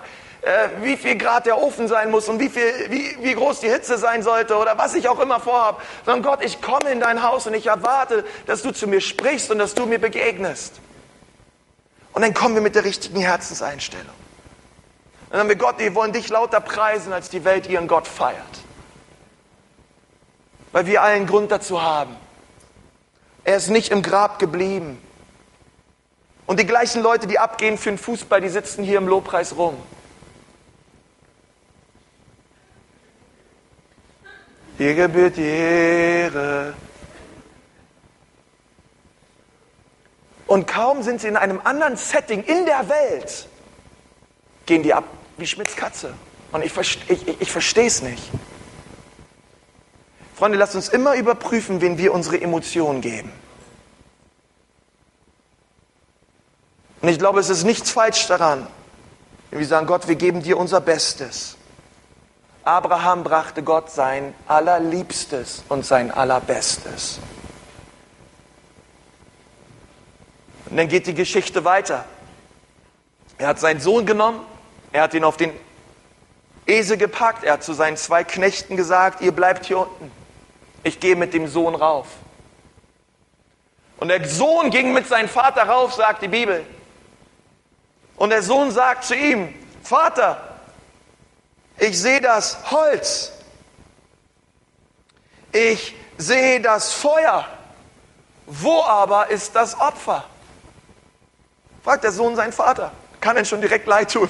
äh, 0.47 0.69
wie 0.81 0.97
viel 0.97 1.17
Grad 1.17 1.45
der 1.45 1.61
Ofen 1.61 1.87
sein 1.87 2.09
muss 2.09 2.29
und 2.29 2.39
wie, 2.39 2.49
viel, 2.49 2.71
wie, 2.89 3.17
wie 3.21 3.33
groß 3.33 3.59
die 3.59 3.69
Hitze 3.69 3.97
sein 3.97 4.23
sollte 4.23 4.57
oder 4.57 4.77
was 4.77 4.95
ich 4.95 5.09
auch 5.09 5.19
immer 5.19 5.39
vorhabe, 5.39 5.81
sondern 6.05 6.23
Gott, 6.23 6.43
ich 6.43 6.61
komme 6.61 6.89
in 6.91 6.99
dein 6.99 7.23
Haus 7.23 7.47
und 7.47 7.53
ich 7.53 7.67
erwarte, 7.67 8.23
dass 8.45 8.61
du 8.61 8.71
zu 8.71 8.87
mir 8.87 9.01
sprichst 9.01 9.51
und 9.51 9.59
dass 9.59 9.73
du 9.73 9.85
mir 9.85 9.99
begegnest. 9.99 10.79
Und 12.13 12.21
dann 12.21 12.33
kommen 12.33 12.55
wir 12.55 12.61
mit 12.61 12.75
der 12.75 12.83
richtigen 12.83 13.19
Herzenseinstellung. 13.19 14.15
Dann 15.29 15.41
haben 15.41 15.49
wir 15.49 15.57
Gott, 15.57 15.79
wir 15.79 15.93
wollen 15.93 16.13
dich 16.13 16.29
lauter 16.29 16.61
preisen, 16.61 17.13
als 17.13 17.29
die 17.29 17.43
Welt 17.43 17.67
ihren 17.67 17.87
Gott 17.87 18.07
feiert 18.07 18.43
weil 20.77 20.85
wir 20.85 21.01
allen 21.01 21.25
Grund 21.25 21.51
dazu 21.51 21.81
haben. 21.81 22.15
Er 23.43 23.57
ist 23.57 23.69
nicht 23.69 23.91
im 23.91 24.03
Grab 24.03 24.39
geblieben. 24.39 25.01
Und 26.45 26.59
die 26.59 26.67
gleichen 26.67 27.01
Leute, 27.01 27.25
die 27.25 27.39
abgehen 27.39 27.79
für 27.79 27.89
den 27.89 27.97
Fußball, 27.97 28.41
die 28.41 28.49
sitzen 28.49 28.83
hier 28.83 28.99
im 28.99 29.07
Lobpreis 29.07 29.55
rum. 29.57 29.75
Dir 34.77 34.93
gebührt 34.93 35.37
die 35.37 35.41
Ehre. 35.41 36.73
Und 40.45 40.67
kaum 40.67 41.03
sind 41.03 41.21
sie 41.21 41.27
in 41.27 41.35
einem 41.35 41.59
anderen 41.63 41.97
Setting 41.97 42.43
in 42.43 42.65
der 42.65 42.87
Welt, 42.87 43.47
gehen 44.65 44.83
die 44.83 44.93
ab 44.93 45.03
wie 45.37 45.47
Schmitz 45.47 45.75
Katze. 45.75 46.13
Und 46.51 46.63
ich, 46.63 46.75
ich, 46.77 47.27
ich, 47.27 47.41
ich 47.41 47.51
verstehe 47.51 47.87
es 47.87 48.01
nicht. 48.01 48.23
Freunde, 50.35 50.57
lasst 50.57 50.75
uns 50.75 50.89
immer 50.89 51.15
überprüfen, 51.15 51.81
wen 51.81 51.97
wir 51.97 52.13
unsere 52.13 52.39
Emotionen 52.39 53.01
geben. 53.01 53.31
Und 57.01 57.09
ich 57.09 57.19
glaube, 57.19 57.39
es 57.39 57.49
ist 57.49 57.63
nichts 57.63 57.91
falsch 57.91 58.27
daran, 58.27 58.67
wenn 59.49 59.59
wir 59.59 59.67
sagen, 59.67 59.87
Gott, 59.87 60.07
wir 60.07 60.15
geben 60.15 60.43
dir 60.43 60.57
unser 60.57 60.81
Bestes. 60.81 61.57
Abraham 62.67 63.23
brachte 63.23 63.63
Gott 63.63 63.89
sein 63.89 64.33
Allerliebstes 64.47 65.63
und 65.69 65.85
sein 65.85 66.11
Allerbestes. 66.11 67.19
Und 70.69 70.77
dann 70.77 70.87
geht 70.87 71.07
die 71.07 71.13
Geschichte 71.13 71.63
weiter. 71.63 72.05
Er 73.37 73.47
hat 73.47 73.59
seinen 73.59 73.79
Sohn 73.79 74.05
genommen, 74.05 74.41
er 74.91 75.03
hat 75.03 75.13
ihn 75.13 75.23
auf 75.23 75.37
den 75.37 75.51
Esel 76.65 76.97
gepackt, 76.97 77.43
er 77.43 77.53
hat 77.53 77.63
zu 77.63 77.73
seinen 77.73 77.97
zwei 77.97 78.23
Knechten 78.23 78.75
gesagt, 78.75 79.21
ihr 79.21 79.31
bleibt 79.31 79.65
hier 79.65 79.79
unten 79.79 80.11
ich 80.87 80.99
gehe 80.99 81.15
mit 81.15 81.33
dem 81.33 81.47
Sohn 81.47 81.75
rauf. 81.75 82.07
Und 83.97 84.09
der 84.09 84.27
Sohn 84.27 84.69
ging 84.69 84.93
mit 84.93 85.07
seinem 85.07 85.29
Vater 85.29 85.63
rauf, 85.63 85.93
sagt 85.93 86.21
die 86.21 86.27
Bibel. 86.27 86.65
Und 88.15 88.29
der 88.29 88.41
Sohn 88.41 88.71
sagt 88.71 89.03
zu 89.03 89.15
ihm, 89.15 89.53
Vater, 89.83 90.46
ich 91.79 91.99
sehe 91.99 92.21
das 92.21 92.71
Holz. 92.71 93.31
Ich 95.51 95.95
sehe 96.17 96.61
das 96.61 96.93
Feuer. 96.93 97.47
Wo 98.45 98.83
aber 98.83 99.29
ist 99.29 99.55
das 99.55 99.79
Opfer? 99.79 100.23
Fragt 101.83 102.03
der 102.03 102.11
Sohn 102.11 102.35
seinen 102.35 102.53
Vater. 102.53 102.91
Kann 103.19 103.37
ihn 103.37 103.45
schon 103.45 103.61
direkt 103.61 103.87
leid 103.87 104.11
tun. 104.11 104.29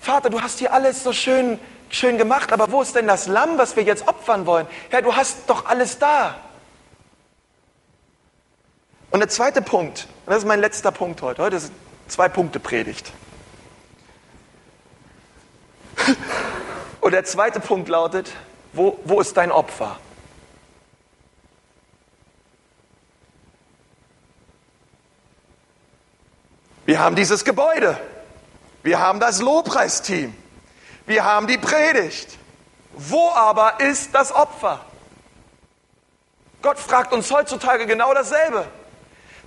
Vater, 0.00 0.30
du 0.30 0.40
hast 0.40 0.58
hier 0.58 0.72
alles 0.72 1.02
so 1.02 1.12
schön 1.12 1.58
schön 1.94 2.18
gemacht, 2.18 2.52
aber 2.52 2.72
wo 2.72 2.82
ist 2.82 2.94
denn 2.94 3.06
das 3.06 3.26
Lamm, 3.26 3.58
was 3.58 3.76
wir 3.76 3.82
jetzt 3.82 4.08
opfern 4.08 4.46
wollen? 4.46 4.66
Herr, 4.90 5.02
du 5.02 5.14
hast 5.14 5.38
doch 5.46 5.66
alles 5.66 5.98
da. 5.98 6.36
Und 9.10 9.20
der 9.20 9.28
zweite 9.28 9.60
Punkt, 9.60 10.08
und 10.24 10.30
das 10.30 10.38
ist 10.38 10.46
mein 10.46 10.60
letzter 10.60 10.90
Punkt 10.90 11.20
heute, 11.20 11.42
heute 11.42 11.56
ist 11.56 11.72
zwei 12.08 12.28
Punkte 12.28 12.60
Predigt. 12.60 13.12
Und 17.00 17.12
der 17.12 17.24
zweite 17.24 17.60
Punkt 17.60 17.88
lautet, 17.88 18.32
wo, 18.72 18.98
wo 19.04 19.20
ist 19.20 19.36
dein 19.36 19.50
Opfer? 19.52 19.98
Wir 26.84 26.98
haben 26.98 27.16
dieses 27.16 27.44
Gebäude. 27.44 27.98
Wir 28.82 28.98
haben 28.98 29.20
das 29.20 29.40
Lobpreisteam. 29.40 30.34
Wir 31.06 31.24
haben 31.24 31.46
die 31.46 31.58
Predigt. 31.58 32.38
Wo 32.92 33.30
aber 33.30 33.80
ist 33.80 34.14
das 34.14 34.32
Opfer? 34.32 34.84
Gott 36.60 36.78
fragt 36.78 37.12
uns 37.12 37.30
heutzutage 37.30 37.86
genau 37.86 38.12
dasselbe. 38.14 38.66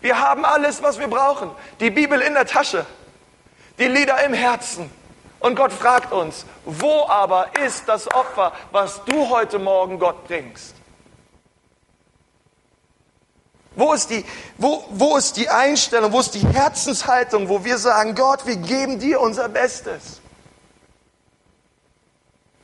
Wir 0.02 0.20
haben 0.20 0.46
alles, 0.46 0.84
was 0.84 1.00
wir 1.00 1.08
brauchen. 1.08 1.52
Die 1.80 1.90
Bibel 1.90 2.22
in 2.22 2.34
der 2.34 2.46
Tasche. 2.46 2.86
die 3.80 3.86
Lieder 3.86 4.24
im 4.24 4.34
Herzen. 4.34 4.90
Und 5.40 5.56
Gott 5.56 5.74
fragt 5.74 6.12
uns, 6.12 6.46
wo 6.64 7.08
aber 7.08 7.48
ist 7.66 7.88
das 7.88 8.08
Opfer, 8.08 8.54
was 8.72 9.04
du 9.06 9.30
heute 9.30 9.60
Morgen 9.60 10.00
Gott 10.00 10.28
bringst? 10.28 10.76
Wo 13.76 13.92
ist, 13.92 14.10
die, 14.10 14.24
wo, 14.58 14.86
wo 14.90 15.18
ist 15.18 15.36
die 15.36 15.50
Einstellung, 15.50 16.14
wo 16.14 16.22
ist 16.22 16.34
die 16.34 16.48
Herzenshaltung, 16.48 17.50
wo 17.50 17.66
wir 17.66 17.78
sagen, 17.78 18.16
Gott, 18.16 18.48
wir 18.48 18.56
geben 18.56 19.00
dir 19.00 19.20
unser 19.20 19.50
Bestes. 19.50 20.22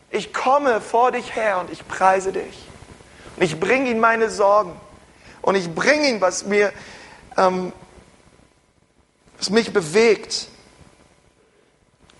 Ich 0.09 0.33
komme 0.33 0.79
vor 0.79 1.11
dich 1.11 1.35
her 1.35 1.59
und 1.59 1.69
ich 1.69 1.85
preise 1.85 2.31
dich. 2.31 2.65
Und 3.35 3.43
ich 3.43 3.59
bringe 3.59 3.89
ihm 3.89 3.99
meine 3.99 4.29
Sorgen. 4.29 4.79
Und 5.41 5.55
ich 5.55 5.73
bringe 5.73 6.07
ihm, 6.07 6.21
was 6.21 6.45
mir, 6.45 6.71
ähm, 7.37 7.73
was 9.37 9.49
mich 9.49 9.73
bewegt. 9.73 10.47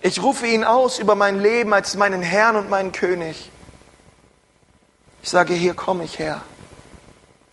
Ich 0.00 0.22
rufe 0.22 0.46
ihn 0.46 0.64
aus 0.64 0.98
über 0.98 1.14
mein 1.14 1.40
Leben 1.40 1.72
als 1.72 1.94
meinen 1.94 2.22
Herrn 2.22 2.56
und 2.56 2.68
meinen 2.68 2.92
König. 2.92 3.50
Ich 5.22 5.30
sage, 5.30 5.54
hier 5.54 5.74
komme 5.74 6.02
ich 6.04 6.18
her. 6.18 6.42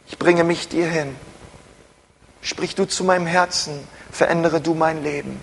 Ich 0.08 0.18
bringe 0.18 0.44
mich 0.44 0.68
dir 0.68 0.88
hin. 0.88 1.16
Sprich 2.42 2.74
du 2.74 2.86
zu 2.86 3.04
meinem 3.04 3.28
Herzen, 3.28 3.88
verändere 4.12 4.60
du 4.60 4.74
mein 4.74 5.04
Leben. 5.04 5.40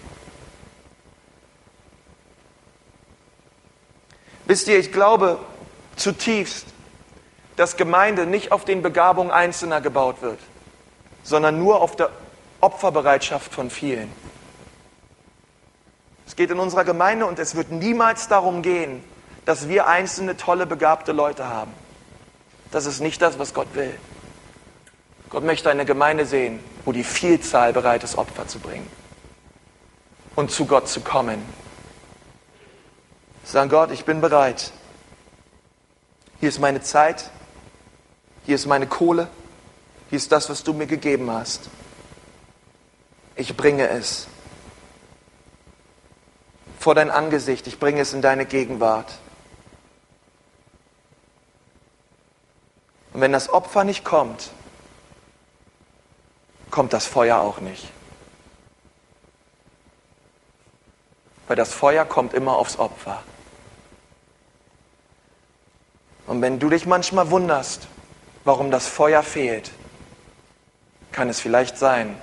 Wisst 4.46 4.66
ihr, 4.68 4.78
ich 4.78 4.92
glaube 4.92 5.38
zutiefst, 5.96 6.66
dass 7.56 7.76
Gemeinde 7.76 8.26
nicht 8.26 8.52
auf 8.52 8.64
den 8.64 8.82
Begabungen 8.82 9.30
Einzelner 9.30 9.80
gebaut 9.80 10.22
wird, 10.22 10.38
sondern 11.26 11.58
nur 11.58 11.82
auf 11.82 11.96
der 11.96 12.10
Opferbereitschaft 12.60 13.52
von 13.52 13.68
vielen. 13.68 14.12
Es 16.24 16.36
geht 16.36 16.50
in 16.52 16.60
unserer 16.60 16.84
Gemeinde 16.84 17.26
und 17.26 17.40
es 17.40 17.56
wird 17.56 17.72
niemals 17.72 18.28
darum 18.28 18.62
gehen, 18.62 19.02
dass 19.44 19.68
wir 19.68 19.88
einzelne 19.88 20.36
tolle, 20.36 20.66
begabte 20.66 21.10
Leute 21.10 21.48
haben. 21.48 21.72
Das 22.70 22.86
ist 22.86 23.00
nicht 23.00 23.20
das, 23.22 23.40
was 23.40 23.54
Gott 23.54 23.74
will. 23.74 23.92
Gott 25.28 25.42
möchte 25.42 25.68
eine 25.68 25.84
Gemeinde 25.84 26.26
sehen, 26.26 26.60
wo 26.84 26.92
die 26.92 27.02
Vielzahl 27.02 27.72
bereit 27.72 28.04
ist, 28.04 28.16
Opfer 28.16 28.46
zu 28.46 28.60
bringen 28.60 28.88
und 30.36 30.52
zu 30.52 30.66
Gott 30.66 30.88
zu 30.88 31.00
kommen. 31.00 31.44
Sagen 33.42 33.68
Gott, 33.68 33.90
ich 33.90 34.04
bin 34.04 34.20
bereit. 34.20 34.72
Hier 36.38 36.48
ist 36.48 36.60
meine 36.60 36.82
Zeit, 36.82 37.30
hier 38.44 38.54
ist 38.54 38.66
meine 38.66 38.86
Kohle, 38.86 39.28
hier 40.08 40.16
ist 40.16 40.30
das, 40.30 40.48
was 40.48 40.62
du 40.62 40.72
mir 40.72 40.86
gegeben 40.86 41.30
hast. 41.30 41.68
Ich 43.34 43.56
bringe 43.56 43.88
es 43.88 44.28
vor 46.78 46.94
dein 46.94 47.10
Angesicht, 47.10 47.66
ich 47.66 47.78
bringe 47.78 48.00
es 48.00 48.12
in 48.12 48.22
deine 48.22 48.46
Gegenwart. 48.46 49.12
Und 53.12 53.20
wenn 53.20 53.32
das 53.32 53.48
Opfer 53.48 53.82
nicht 53.82 54.04
kommt, 54.04 54.50
kommt 56.70 56.92
das 56.92 57.06
Feuer 57.06 57.40
auch 57.40 57.60
nicht. 57.60 57.90
Weil 61.48 61.56
das 61.56 61.72
Feuer 61.72 62.04
kommt 62.04 62.34
immer 62.34 62.56
aufs 62.56 62.78
Opfer. 62.78 63.22
Und 66.26 66.42
wenn 66.42 66.58
du 66.58 66.68
dich 66.68 66.86
manchmal 66.86 67.30
wunderst, 67.30 67.86
warum 68.44 68.70
das 68.70 68.86
Feuer 68.86 69.22
fehlt, 69.22 69.70
kann 71.16 71.30
es 71.30 71.40
vielleicht 71.40 71.78
sein, 71.78 72.14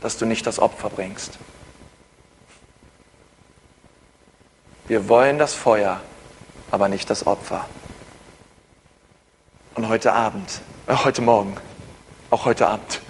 dass 0.00 0.16
du 0.16 0.24
nicht 0.24 0.46
das 0.46 0.60
Opfer 0.60 0.90
bringst. 0.90 1.40
Wir 4.86 5.08
wollen 5.08 5.38
das 5.38 5.54
Feuer, 5.54 6.00
aber 6.70 6.88
nicht 6.88 7.10
das 7.10 7.26
Opfer. 7.26 7.66
Und 9.74 9.88
heute 9.88 10.12
Abend, 10.12 10.60
äh, 10.86 10.94
heute 10.94 11.20
Morgen, 11.20 11.56
auch 12.30 12.44
heute 12.44 12.68
Abend, 12.68 13.00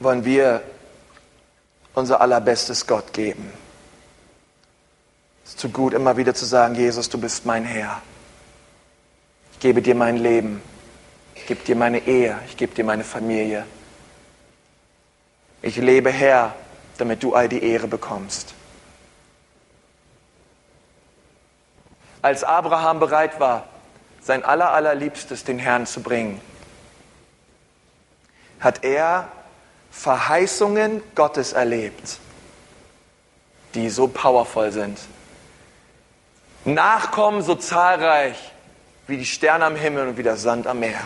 wollen 0.00 0.24
wir 0.24 0.64
unser 1.94 2.20
allerbestes 2.20 2.88
Gott 2.88 3.12
geben. 3.12 3.52
Es 5.44 5.50
ist 5.50 5.60
zu 5.60 5.68
gut, 5.68 5.94
immer 5.94 6.16
wieder 6.16 6.34
zu 6.34 6.44
sagen, 6.44 6.74
Jesus, 6.74 7.08
du 7.08 7.18
bist 7.18 7.46
mein 7.46 7.64
Herr. 7.64 8.02
Ich 9.52 9.60
gebe 9.60 9.80
dir 9.80 9.94
mein 9.94 10.16
Leben. 10.16 10.60
Ich 11.48 11.56
gebe 11.56 11.64
dir 11.64 11.76
meine 11.76 12.06
Ehe. 12.06 12.38
Ich 12.46 12.58
gebe 12.58 12.74
dir 12.74 12.84
meine 12.84 13.04
Familie. 13.04 13.64
Ich 15.62 15.76
lebe 15.76 16.10
Herr, 16.10 16.54
damit 16.98 17.22
du 17.22 17.32
all 17.34 17.48
die 17.48 17.62
Ehre 17.62 17.86
bekommst. 17.86 18.52
Als 22.20 22.44
Abraham 22.44 23.00
bereit 23.00 23.40
war, 23.40 23.66
sein 24.20 24.44
allerallerliebstes 24.44 25.42
den 25.42 25.58
Herrn 25.58 25.86
zu 25.86 26.02
bringen, 26.02 26.38
hat 28.60 28.84
er 28.84 29.32
Verheißungen 29.90 31.02
Gottes 31.14 31.54
erlebt, 31.54 32.18
die 33.72 33.88
so 33.88 34.06
powerful 34.06 34.70
sind. 34.70 34.98
Nachkommen 36.66 37.40
so 37.40 37.54
zahlreich 37.54 38.52
wie 39.08 39.16
die 39.16 39.26
Sterne 39.26 39.64
am 39.64 39.74
Himmel 39.74 40.06
und 40.08 40.16
wie 40.16 40.22
der 40.22 40.36
Sand 40.36 40.68
am 40.68 40.78
Meer. 40.78 41.00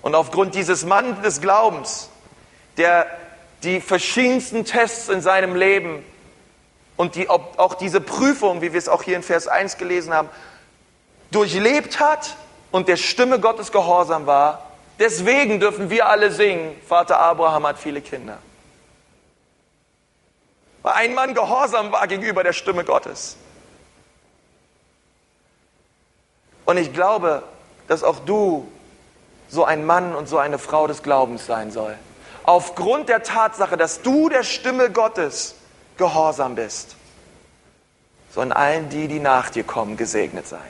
Und 0.00 0.14
aufgrund 0.14 0.54
dieses 0.54 0.86
Mann 0.86 1.20
des 1.22 1.42
Glaubens, 1.42 2.08
der 2.78 3.06
die 3.62 3.80
verschiedensten 3.80 4.64
Tests 4.64 5.10
in 5.10 5.20
seinem 5.20 5.54
Leben 5.54 6.02
und 6.96 7.14
die, 7.14 7.28
auch 7.28 7.74
diese 7.74 8.00
Prüfung, 8.00 8.62
wie 8.62 8.72
wir 8.72 8.78
es 8.78 8.88
auch 8.88 9.02
hier 9.02 9.16
in 9.16 9.22
Vers 9.22 9.48
1 9.48 9.76
gelesen 9.76 10.14
haben, 10.14 10.30
durchlebt 11.30 12.00
hat 12.00 12.36
und 12.70 12.88
der 12.88 12.96
Stimme 12.96 13.38
Gottes 13.38 13.72
gehorsam 13.72 14.26
war, 14.26 14.64
Deswegen 14.98 15.58
dürfen 15.58 15.90
wir 15.90 16.06
alle 16.06 16.30
singen, 16.30 16.80
Vater 16.86 17.18
Abraham 17.18 17.66
hat 17.66 17.78
viele 17.78 18.00
Kinder. 18.00 18.38
Weil 20.82 20.92
ein 20.94 21.14
Mann 21.14 21.34
gehorsam 21.34 21.90
war 21.90 22.06
gegenüber 22.06 22.44
der 22.44 22.52
Stimme 22.52 22.84
Gottes. 22.84 23.36
Und 26.64 26.76
ich 26.76 26.92
glaube, 26.92 27.42
dass 27.88 28.02
auch 28.02 28.20
du 28.20 28.66
so 29.48 29.64
ein 29.64 29.84
Mann 29.84 30.14
und 30.14 30.28
so 30.28 30.38
eine 30.38 30.58
Frau 30.58 30.86
des 30.86 31.02
Glaubens 31.02 31.46
sein 31.46 31.70
soll. 31.70 31.96
Aufgrund 32.44 33.08
der 33.08 33.22
Tatsache, 33.22 33.76
dass 33.76 34.02
du 34.02 34.28
der 34.28 34.42
Stimme 34.42 34.90
Gottes 34.90 35.54
gehorsam 35.96 36.54
bist, 36.54 36.96
sollen 38.34 38.52
allen 38.52 38.88
die, 38.88 39.08
die 39.08 39.20
nach 39.20 39.50
dir 39.50 39.64
kommen, 39.64 39.96
gesegnet 39.96 40.46
sein. 40.46 40.60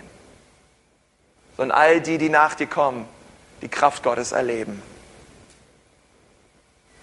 Sollen 1.57 1.71
all 1.71 2.01
die, 2.01 2.19
die 2.19 2.29
nach 2.29 2.55
dir 2.55 2.67
kommen, 2.67 3.09
die 3.63 3.69
Kraft 3.69 4.03
Gottes 4.03 4.33
erleben. 4.33 4.83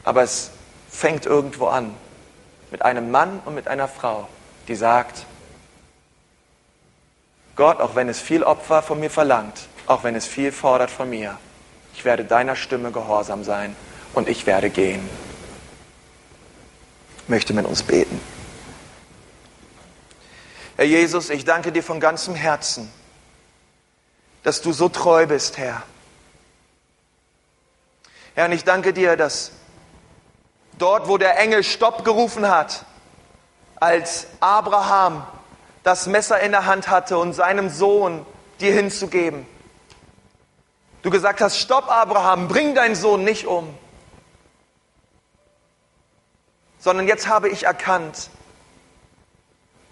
Aber 0.04 0.23
es 0.23 0.51
fängt 0.89 1.25
irgendwo 1.25 1.67
an 1.67 1.95
mit 2.69 2.84
einem 2.84 3.12
Mann 3.12 3.41
und 3.45 3.56
mit 3.56 3.67
einer 3.67 3.88
Frau, 3.88 4.27
die 4.67 4.75
sagt, 4.75 5.25
Gott, 7.55 7.79
auch 7.79 7.95
wenn 7.95 8.09
es 8.09 8.19
viel 8.19 8.43
Opfer 8.43 8.81
von 8.81 8.99
mir 8.99 9.09
verlangt, 9.09 9.67
auch 9.87 10.03
wenn 10.03 10.15
es 10.15 10.25
viel 10.25 10.51
fordert 10.51 10.89
von 10.89 11.09
mir, 11.09 11.37
ich 11.93 12.05
werde 12.05 12.23
deiner 12.23 12.55
Stimme 12.55 12.91
gehorsam 12.91 13.43
sein 13.43 13.75
und 14.13 14.29
ich 14.29 14.45
werde 14.45 14.69
gehen. 14.69 15.07
Ich 17.23 17.29
möchte 17.29 17.53
mit 17.53 17.65
uns 17.65 17.83
beten. 17.83 18.19
Herr 20.77 20.85
Jesus, 20.85 21.29
ich 21.29 21.45
danke 21.45 21.71
dir 21.71 21.83
von 21.83 21.99
ganzem 21.99 22.33
Herzen, 22.33 22.91
dass 24.43 24.61
du 24.61 24.73
so 24.73 24.89
treu 24.89 25.27
bist, 25.27 25.57
Herr. 25.57 25.83
Herr, 28.33 28.45
und 28.45 28.53
ich 28.53 28.63
danke 28.63 28.93
dir, 28.93 29.17
dass 29.17 29.51
dort, 30.77 31.07
wo 31.07 31.17
der 31.17 31.37
Engel 31.37 31.63
Stopp 31.63 32.03
gerufen 32.05 32.49
hat, 32.49 32.85
als 33.75 34.27
Abraham 34.39 35.27
das 35.83 36.07
Messer 36.07 36.39
in 36.39 36.51
der 36.51 36.65
Hand 36.65 36.89
hatte 36.89 37.17
und 37.17 37.33
seinem 37.33 37.69
Sohn 37.69 38.25
dir 38.59 38.73
hinzugeben, 38.73 39.45
du 41.01 41.09
gesagt 41.09 41.41
hast, 41.41 41.57
Stopp, 41.57 41.89
Abraham, 41.89 42.47
bring 42.47 42.75
deinen 42.75 42.95
Sohn 42.95 43.23
nicht 43.23 43.47
um, 43.47 43.75
sondern 46.79 47.07
jetzt 47.07 47.27
habe 47.27 47.49
ich 47.49 47.65
erkannt, 47.65 48.29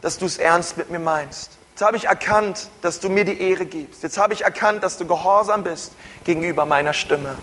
dass 0.01 0.17
du 0.17 0.25
es 0.25 0.37
ernst 0.37 0.77
mit 0.77 0.89
mir 0.89 0.99
meinst. 0.99 1.57
Jetzt 1.71 1.81
habe 1.85 1.97
ich 1.97 2.05
erkannt, 2.05 2.69
dass 2.81 2.99
du 2.99 3.09
mir 3.09 3.25
die 3.25 3.41
Ehre 3.41 3.65
gibst. 3.65 4.03
Jetzt 4.03 4.17
habe 4.17 4.33
ich 4.33 4.43
erkannt, 4.43 4.83
dass 4.83 4.97
du 4.97 5.07
gehorsam 5.07 5.63
bist 5.63 5.93
gegenüber 6.23 6.65
meiner 6.65 6.93
Stimme. 6.93 7.37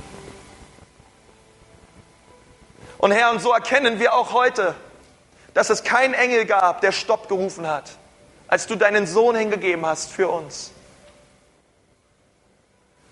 Und 2.98 3.12
Herr, 3.12 3.30
und 3.30 3.40
so 3.40 3.52
erkennen 3.52 3.98
wir 3.98 4.14
auch 4.14 4.32
heute, 4.32 4.74
dass 5.54 5.70
es 5.70 5.85
keinen 5.85 6.12
Engel 6.12 6.44
gab, 6.44 6.80
der 6.80 6.92
Stopp 6.92 7.28
gerufen 7.28 7.66
hat, 7.66 7.92
als 8.48 8.66
du 8.66 8.76
deinen 8.76 9.06
Sohn 9.06 9.37
hingegeben 9.37 9.85
hast 9.85 10.12
für 10.12 10.28
uns. 10.28 10.70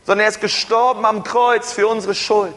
Sondern 0.05 0.25
er 0.25 0.31
ist 0.31 0.41
gestorben 0.41 1.05
am 1.05 1.25
Kreuz 1.25 1.73
für 1.73 1.89
unsere 1.89 2.15
Schuld. 2.15 2.55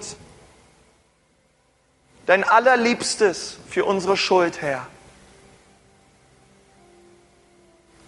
dein 2.27 2.43
allerliebstes 2.43 3.57
für 3.69 3.85
unsere 3.85 4.17
Schuld, 4.17 4.61
Herr. 4.61 4.85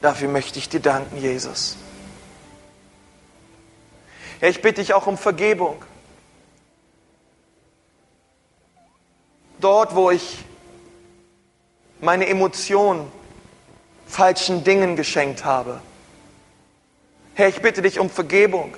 Dafür 0.01 0.27
möchte 0.27 0.59
ich 0.59 0.69
dir 0.69 0.81
danken, 0.81 1.17
Jesus. 1.17 1.77
Herr, 4.39 4.49
ich 4.49 4.61
bitte 4.61 4.81
dich 4.81 4.93
auch 4.93 5.07
um 5.07 5.17
Vergebung. 5.17 5.83
Dort, 9.59 9.95
wo 9.95 10.11
ich 10.11 10.39
meine 12.01 12.27
Emotionen 12.27 13.11
falschen 14.09 14.63
Dingen 14.63 14.95
geschenkt 14.95 15.45
habe. 15.45 15.79
Herr, 17.35 17.47
ich 17.47 17.61
bitte 17.61 17.81
dich 17.81 17.99
um 17.99 18.09
Vergebung. 18.09 18.75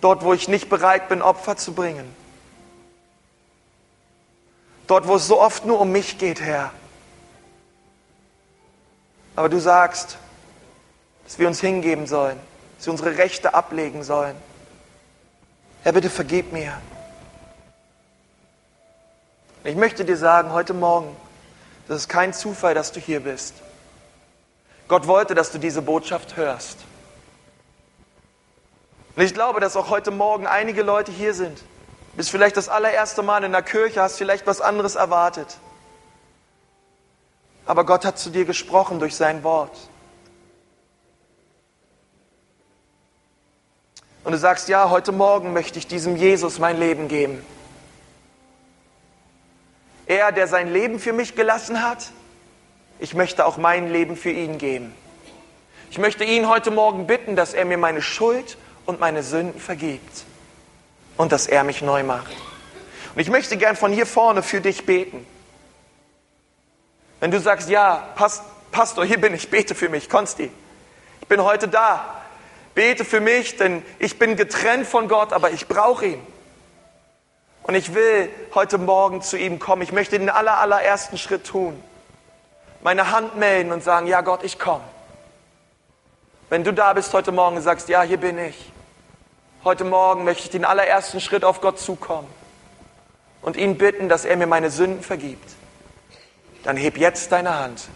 Dort, 0.00 0.24
wo 0.24 0.32
ich 0.32 0.48
nicht 0.48 0.68
bereit 0.68 1.08
bin, 1.08 1.22
Opfer 1.22 1.56
zu 1.56 1.74
bringen. 1.74 2.12
Dort, 4.86 5.06
wo 5.06 5.16
es 5.16 5.26
so 5.26 5.40
oft 5.40 5.64
nur 5.64 5.80
um 5.80 5.92
mich 5.92 6.18
geht, 6.18 6.40
Herr. 6.40 6.72
Aber 9.36 9.48
du 9.48 9.58
sagst, 9.60 10.18
dass 11.24 11.38
wir 11.38 11.46
uns 11.46 11.60
hingeben 11.60 12.06
sollen, 12.06 12.38
dass 12.76 12.86
wir 12.86 12.92
unsere 12.92 13.16
Rechte 13.16 13.54
ablegen 13.54 14.02
sollen. 14.02 14.36
Herr, 15.82 15.92
bitte 15.92 16.10
vergib 16.10 16.52
mir. 16.52 16.80
Ich 19.62 19.76
möchte 19.76 20.04
dir 20.04 20.16
sagen, 20.16 20.52
heute 20.52 20.74
Morgen, 20.74 21.16
das 21.88 21.98
ist 21.98 22.08
kein 22.08 22.32
Zufall, 22.32 22.74
dass 22.74 22.92
du 22.92 23.00
hier 23.00 23.20
bist. 23.20 23.54
Gott 24.88 25.06
wollte, 25.06 25.34
dass 25.34 25.50
du 25.50 25.58
diese 25.58 25.82
Botschaft 25.82 26.36
hörst. 26.36 26.78
Und 29.16 29.22
ich 29.22 29.34
glaube, 29.34 29.60
dass 29.60 29.76
auch 29.76 29.90
heute 29.90 30.10
Morgen 30.10 30.46
einige 30.46 30.82
Leute 30.82 31.12
hier 31.12 31.34
sind. 31.34 31.58
Du 31.58 32.16
bist 32.16 32.30
vielleicht 32.30 32.56
das 32.56 32.68
allererste 32.68 33.22
Mal 33.22 33.44
in 33.44 33.52
der 33.52 33.62
Kirche, 33.62 34.02
hast 34.02 34.18
vielleicht 34.18 34.46
was 34.46 34.60
anderes 34.60 34.94
erwartet. 34.94 35.58
Aber 37.66 37.84
Gott 37.84 38.04
hat 38.04 38.18
zu 38.18 38.30
dir 38.30 38.44
gesprochen 38.44 38.98
durch 38.98 39.16
sein 39.16 39.42
Wort. 39.42 39.76
Und 44.24 44.32
du 44.32 44.38
sagst, 44.38 44.68
ja, 44.68 44.90
heute 44.90 45.12
Morgen 45.12 45.52
möchte 45.52 45.78
ich 45.78 45.86
diesem 45.86 46.16
Jesus 46.16 46.58
mein 46.58 46.78
Leben 46.78 47.08
geben. 47.08 47.44
Er, 50.06 50.32
der 50.32 50.46
sein 50.46 50.72
Leben 50.72 50.98
für 50.98 51.12
mich 51.12 51.34
gelassen 51.34 51.82
hat, 51.82 52.10
ich 52.98 53.14
möchte 53.14 53.46
auch 53.46 53.56
mein 53.56 53.90
Leben 53.90 54.16
für 54.16 54.30
ihn 54.30 54.58
geben. 54.58 54.94
Ich 55.90 55.98
möchte 55.98 56.24
ihn 56.24 56.48
heute 56.48 56.70
Morgen 56.70 57.06
bitten, 57.06 57.36
dass 57.36 57.54
er 57.54 57.64
mir 57.64 57.78
meine 57.78 58.02
Schuld 58.02 58.56
und 58.86 59.00
meine 59.00 59.22
Sünden 59.22 59.60
vergibt 59.60 60.24
und 61.16 61.32
dass 61.32 61.46
er 61.46 61.64
mich 61.64 61.82
neu 61.82 62.02
macht. 62.02 62.32
Und 63.14 63.20
ich 63.20 63.30
möchte 63.30 63.56
gern 63.56 63.76
von 63.76 63.92
hier 63.92 64.06
vorne 64.06 64.42
für 64.42 64.60
dich 64.60 64.86
beten. 64.86 65.26
Wenn 67.20 67.30
du 67.30 67.40
sagst, 67.40 67.70
ja, 67.70 68.08
Pastor, 68.70 69.04
hier 69.04 69.20
bin 69.20 69.34
ich, 69.34 69.48
bete 69.50 69.74
für 69.74 69.88
mich, 69.88 70.10
Konsti. 70.10 70.50
Ich 71.20 71.28
bin 71.28 71.42
heute 71.42 71.68
da. 71.68 72.22
Bete 72.74 73.04
für 73.04 73.20
mich, 73.20 73.56
denn 73.56 73.82
ich 74.00 74.18
bin 74.18 74.36
getrennt 74.36 74.86
von 74.86 75.08
Gott, 75.08 75.32
aber 75.32 75.52
ich 75.52 75.68
brauche 75.68 76.06
ihn. 76.06 76.33
Und 77.64 77.74
ich 77.74 77.94
will 77.94 78.28
heute 78.54 78.76
Morgen 78.76 79.22
zu 79.22 79.38
ihm 79.38 79.58
kommen. 79.58 79.82
Ich 79.82 79.90
möchte 79.90 80.18
den 80.18 80.28
aller, 80.28 80.58
allerersten 80.58 81.16
Schritt 81.16 81.46
tun. 81.46 81.82
Meine 82.82 83.10
Hand 83.10 83.36
melden 83.36 83.72
und 83.72 83.82
sagen, 83.82 84.06
ja 84.06 84.20
Gott, 84.20 84.44
ich 84.44 84.58
komme. 84.58 84.84
Wenn 86.50 86.62
du 86.62 86.72
da 86.72 86.92
bist 86.92 87.12
heute 87.14 87.32
Morgen 87.32 87.56
und 87.56 87.62
sagst, 87.62 87.88
ja, 87.88 88.02
hier 88.02 88.18
bin 88.18 88.38
ich. 88.38 88.70
Heute 89.64 89.84
Morgen 89.84 90.24
möchte 90.24 90.44
ich 90.44 90.50
den 90.50 90.66
allerersten 90.66 91.22
Schritt 91.22 91.42
auf 91.42 91.62
Gott 91.62 91.80
zukommen 91.80 92.28
und 93.40 93.56
ihn 93.56 93.78
bitten, 93.78 94.10
dass 94.10 94.26
er 94.26 94.36
mir 94.36 94.46
meine 94.46 94.68
Sünden 94.68 95.02
vergibt. 95.02 95.50
Dann 96.64 96.76
heb 96.76 96.98
jetzt 96.98 97.32
deine 97.32 97.58
Hand, 97.58 97.88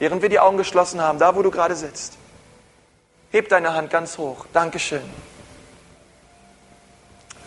während 0.00 0.20
wir 0.20 0.28
die 0.28 0.40
Augen 0.40 0.56
geschlossen 0.56 1.00
haben, 1.00 1.20
da 1.20 1.36
wo 1.36 1.42
du 1.42 1.52
gerade 1.52 1.76
sitzt. 1.76 2.18
Heb 3.30 3.48
deine 3.50 3.72
Hand 3.72 3.90
ganz 3.90 4.18
hoch. 4.18 4.46
Dankeschön. 4.52 5.08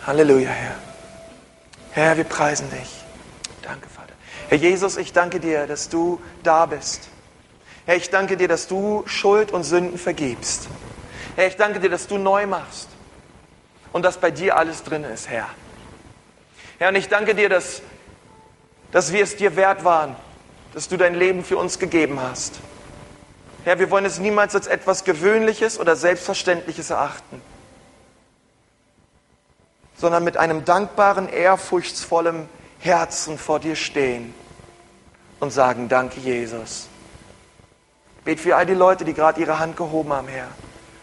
Halleluja, 0.07 0.49
Herr. 0.49 0.88
Herr, 1.91 2.17
wir 2.17 2.23
preisen 2.23 2.69
dich. 2.69 3.03
Danke, 3.63 3.89
Vater. 3.89 4.13
Herr 4.47 4.57
Jesus, 4.57 4.97
ich 4.97 5.11
danke 5.13 5.39
dir, 5.39 5.65
dass 5.67 5.89
du 5.89 6.21
da 6.43 6.65
bist. 6.65 7.09
Herr, 7.85 7.95
ich 7.95 8.09
danke 8.09 8.37
dir, 8.37 8.47
dass 8.47 8.67
du 8.67 9.03
Schuld 9.07 9.51
und 9.51 9.63
Sünden 9.63 9.97
vergibst. 9.97 10.67
Herr, 11.35 11.47
ich 11.47 11.55
danke 11.55 11.79
dir, 11.79 11.89
dass 11.89 12.07
du 12.07 12.17
neu 12.17 12.45
machst 12.45 12.89
und 13.91 14.03
dass 14.03 14.17
bei 14.17 14.29
dir 14.29 14.57
alles 14.57 14.83
drin 14.83 15.03
ist, 15.03 15.29
Herr. 15.29 15.47
Herr, 16.77 16.89
und 16.89 16.95
ich 16.95 17.09
danke 17.09 17.33
dir, 17.33 17.49
dass, 17.49 17.81
dass 18.91 19.11
wir 19.11 19.23
es 19.23 19.35
dir 19.35 19.55
wert 19.55 19.83
waren, 19.83 20.15
dass 20.73 20.87
du 20.87 20.97
dein 20.97 21.15
Leben 21.15 21.43
für 21.43 21.57
uns 21.57 21.79
gegeben 21.79 22.19
hast. 22.21 22.59
Herr, 23.65 23.79
wir 23.79 23.89
wollen 23.89 24.05
es 24.05 24.19
niemals 24.19 24.55
als 24.55 24.67
etwas 24.67 25.03
Gewöhnliches 25.03 25.79
oder 25.79 25.95
Selbstverständliches 25.95 26.91
erachten 26.91 27.41
sondern 29.99 30.23
mit 30.23 30.37
einem 30.37 30.65
dankbaren, 30.65 31.27
ehrfurchtsvollen 31.27 32.47
Herzen 32.79 33.37
vor 33.37 33.59
dir 33.59 33.75
stehen 33.75 34.33
und 35.39 35.51
sagen, 35.51 35.89
danke 35.89 36.19
Jesus. 36.19 36.87
Bet 38.23 38.39
für 38.39 38.55
all 38.55 38.65
die 38.65 38.73
Leute, 38.73 39.05
die 39.05 39.13
gerade 39.13 39.41
ihre 39.41 39.59
Hand 39.59 39.75
gehoben 39.75 40.13
haben, 40.13 40.27
Herr, 40.27 40.47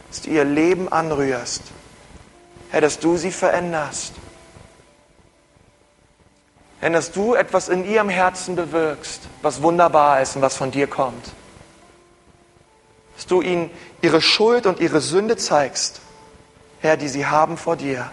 dass 0.08 0.22
du 0.22 0.30
ihr 0.30 0.44
Leben 0.44 0.90
anrührst. 0.90 1.62
Herr, 2.70 2.80
dass 2.80 2.98
du 2.98 3.16
sie 3.16 3.30
veränderst. 3.30 4.14
Herr, 6.80 6.90
dass 6.90 7.12
du 7.12 7.34
etwas 7.34 7.68
in 7.68 7.84
ihrem 7.84 8.08
Herzen 8.08 8.56
bewirkst, 8.56 9.22
was 9.42 9.62
wunderbar 9.62 10.22
ist 10.22 10.36
und 10.36 10.42
was 10.42 10.56
von 10.56 10.70
dir 10.70 10.86
kommt. 10.86 11.32
Dass 13.16 13.26
du 13.26 13.40
ihnen 13.40 13.70
ihre 14.02 14.20
Schuld 14.20 14.66
und 14.66 14.80
ihre 14.80 15.00
Sünde 15.00 15.36
zeigst, 15.36 16.00
Herr, 16.80 16.96
die 16.96 17.08
sie 17.08 17.26
haben 17.26 17.56
vor 17.56 17.76
dir. 17.76 18.10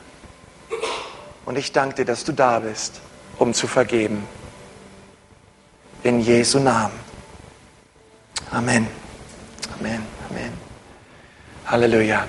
Und 1.45 1.58
ich 1.58 1.71
danke 1.71 1.95
dir, 1.95 2.06
dass 2.06 2.23
du 2.23 2.32
da 2.32 2.60
bist, 2.60 3.01
um 3.38 3.53
zu 3.53 3.67
vergeben. 3.67 4.27
In 6.03 6.19
Jesu 6.19 6.60
Namen. 6.60 6.99
Amen. 8.51 8.88
Amen. 9.79 10.06
Amen. 10.29 10.53
Halleluja. 11.65 12.27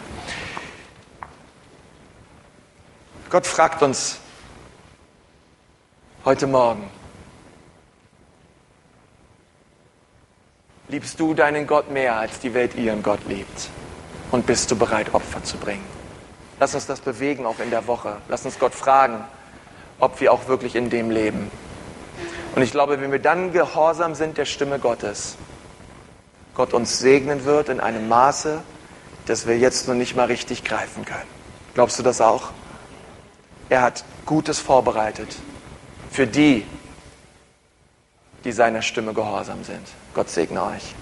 Gott 3.30 3.46
fragt 3.46 3.82
uns 3.82 4.18
heute 6.24 6.46
Morgen, 6.46 6.88
liebst 10.88 11.18
du 11.18 11.34
deinen 11.34 11.66
Gott 11.66 11.90
mehr, 11.90 12.16
als 12.16 12.38
die 12.38 12.54
Welt 12.54 12.76
ihren 12.76 13.02
Gott 13.02 13.20
liebt? 13.26 13.70
Und 14.30 14.46
bist 14.46 14.70
du 14.70 14.76
bereit, 14.76 15.14
Opfer 15.14 15.42
zu 15.42 15.56
bringen? 15.56 15.93
Lass 16.64 16.74
uns 16.74 16.86
das 16.86 17.00
bewegen 17.00 17.44
auch 17.44 17.58
in 17.58 17.68
der 17.68 17.86
Woche. 17.86 18.16
Lass 18.26 18.46
uns 18.46 18.58
Gott 18.58 18.74
fragen, 18.74 19.22
ob 20.00 20.22
wir 20.22 20.32
auch 20.32 20.48
wirklich 20.48 20.76
in 20.76 20.88
dem 20.88 21.10
leben. 21.10 21.50
Und 22.54 22.62
ich 22.62 22.70
glaube, 22.70 23.02
wenn 23.02 23.12
wir 23.12 23.18
dann 23.18 23.52
gehorsam 23.52 24.14
sind 24.14 24.38
der 24.38 24.46
Stimme 24.46 24.78
Gottes, 24.78 25.36
Gott 26.54 26.72
uns 26.72 27.00
segnen 27.00 27.44
wird 27.44 27.68
in 27.68 27.80
einem 27.80 28.08
Maße, 28.08 28.62
das 29.26 29.46
wir 29.46 29.58
jetzt 29.58 29.88
noch 29.88 29.94
nicht 29.94 30.16
mal 30.16 30.24
richtig 30.24 30.64
greifen 30.64 31.04
können. 31.04 31.28
Glaubst 31.74 31.98
du 31.98 32.02
das 32.02 32.22
auch? 32.22 32.44
Er 33.68 33.82
hat 33.82 34.02
Gutes 34.24 34.58
vorbereitet 34.58 35.36
für 36.10 36.26
die, 36.26 36.64
die 38.44 38.52
seiner 38.52 38.80
Stimme 38.80 39.12
gehorsam 39.12 39.64
sind. 39.64 39.86
Gott 40.14 40.30
segne 40.30 40.62
euch. 40.62 40.94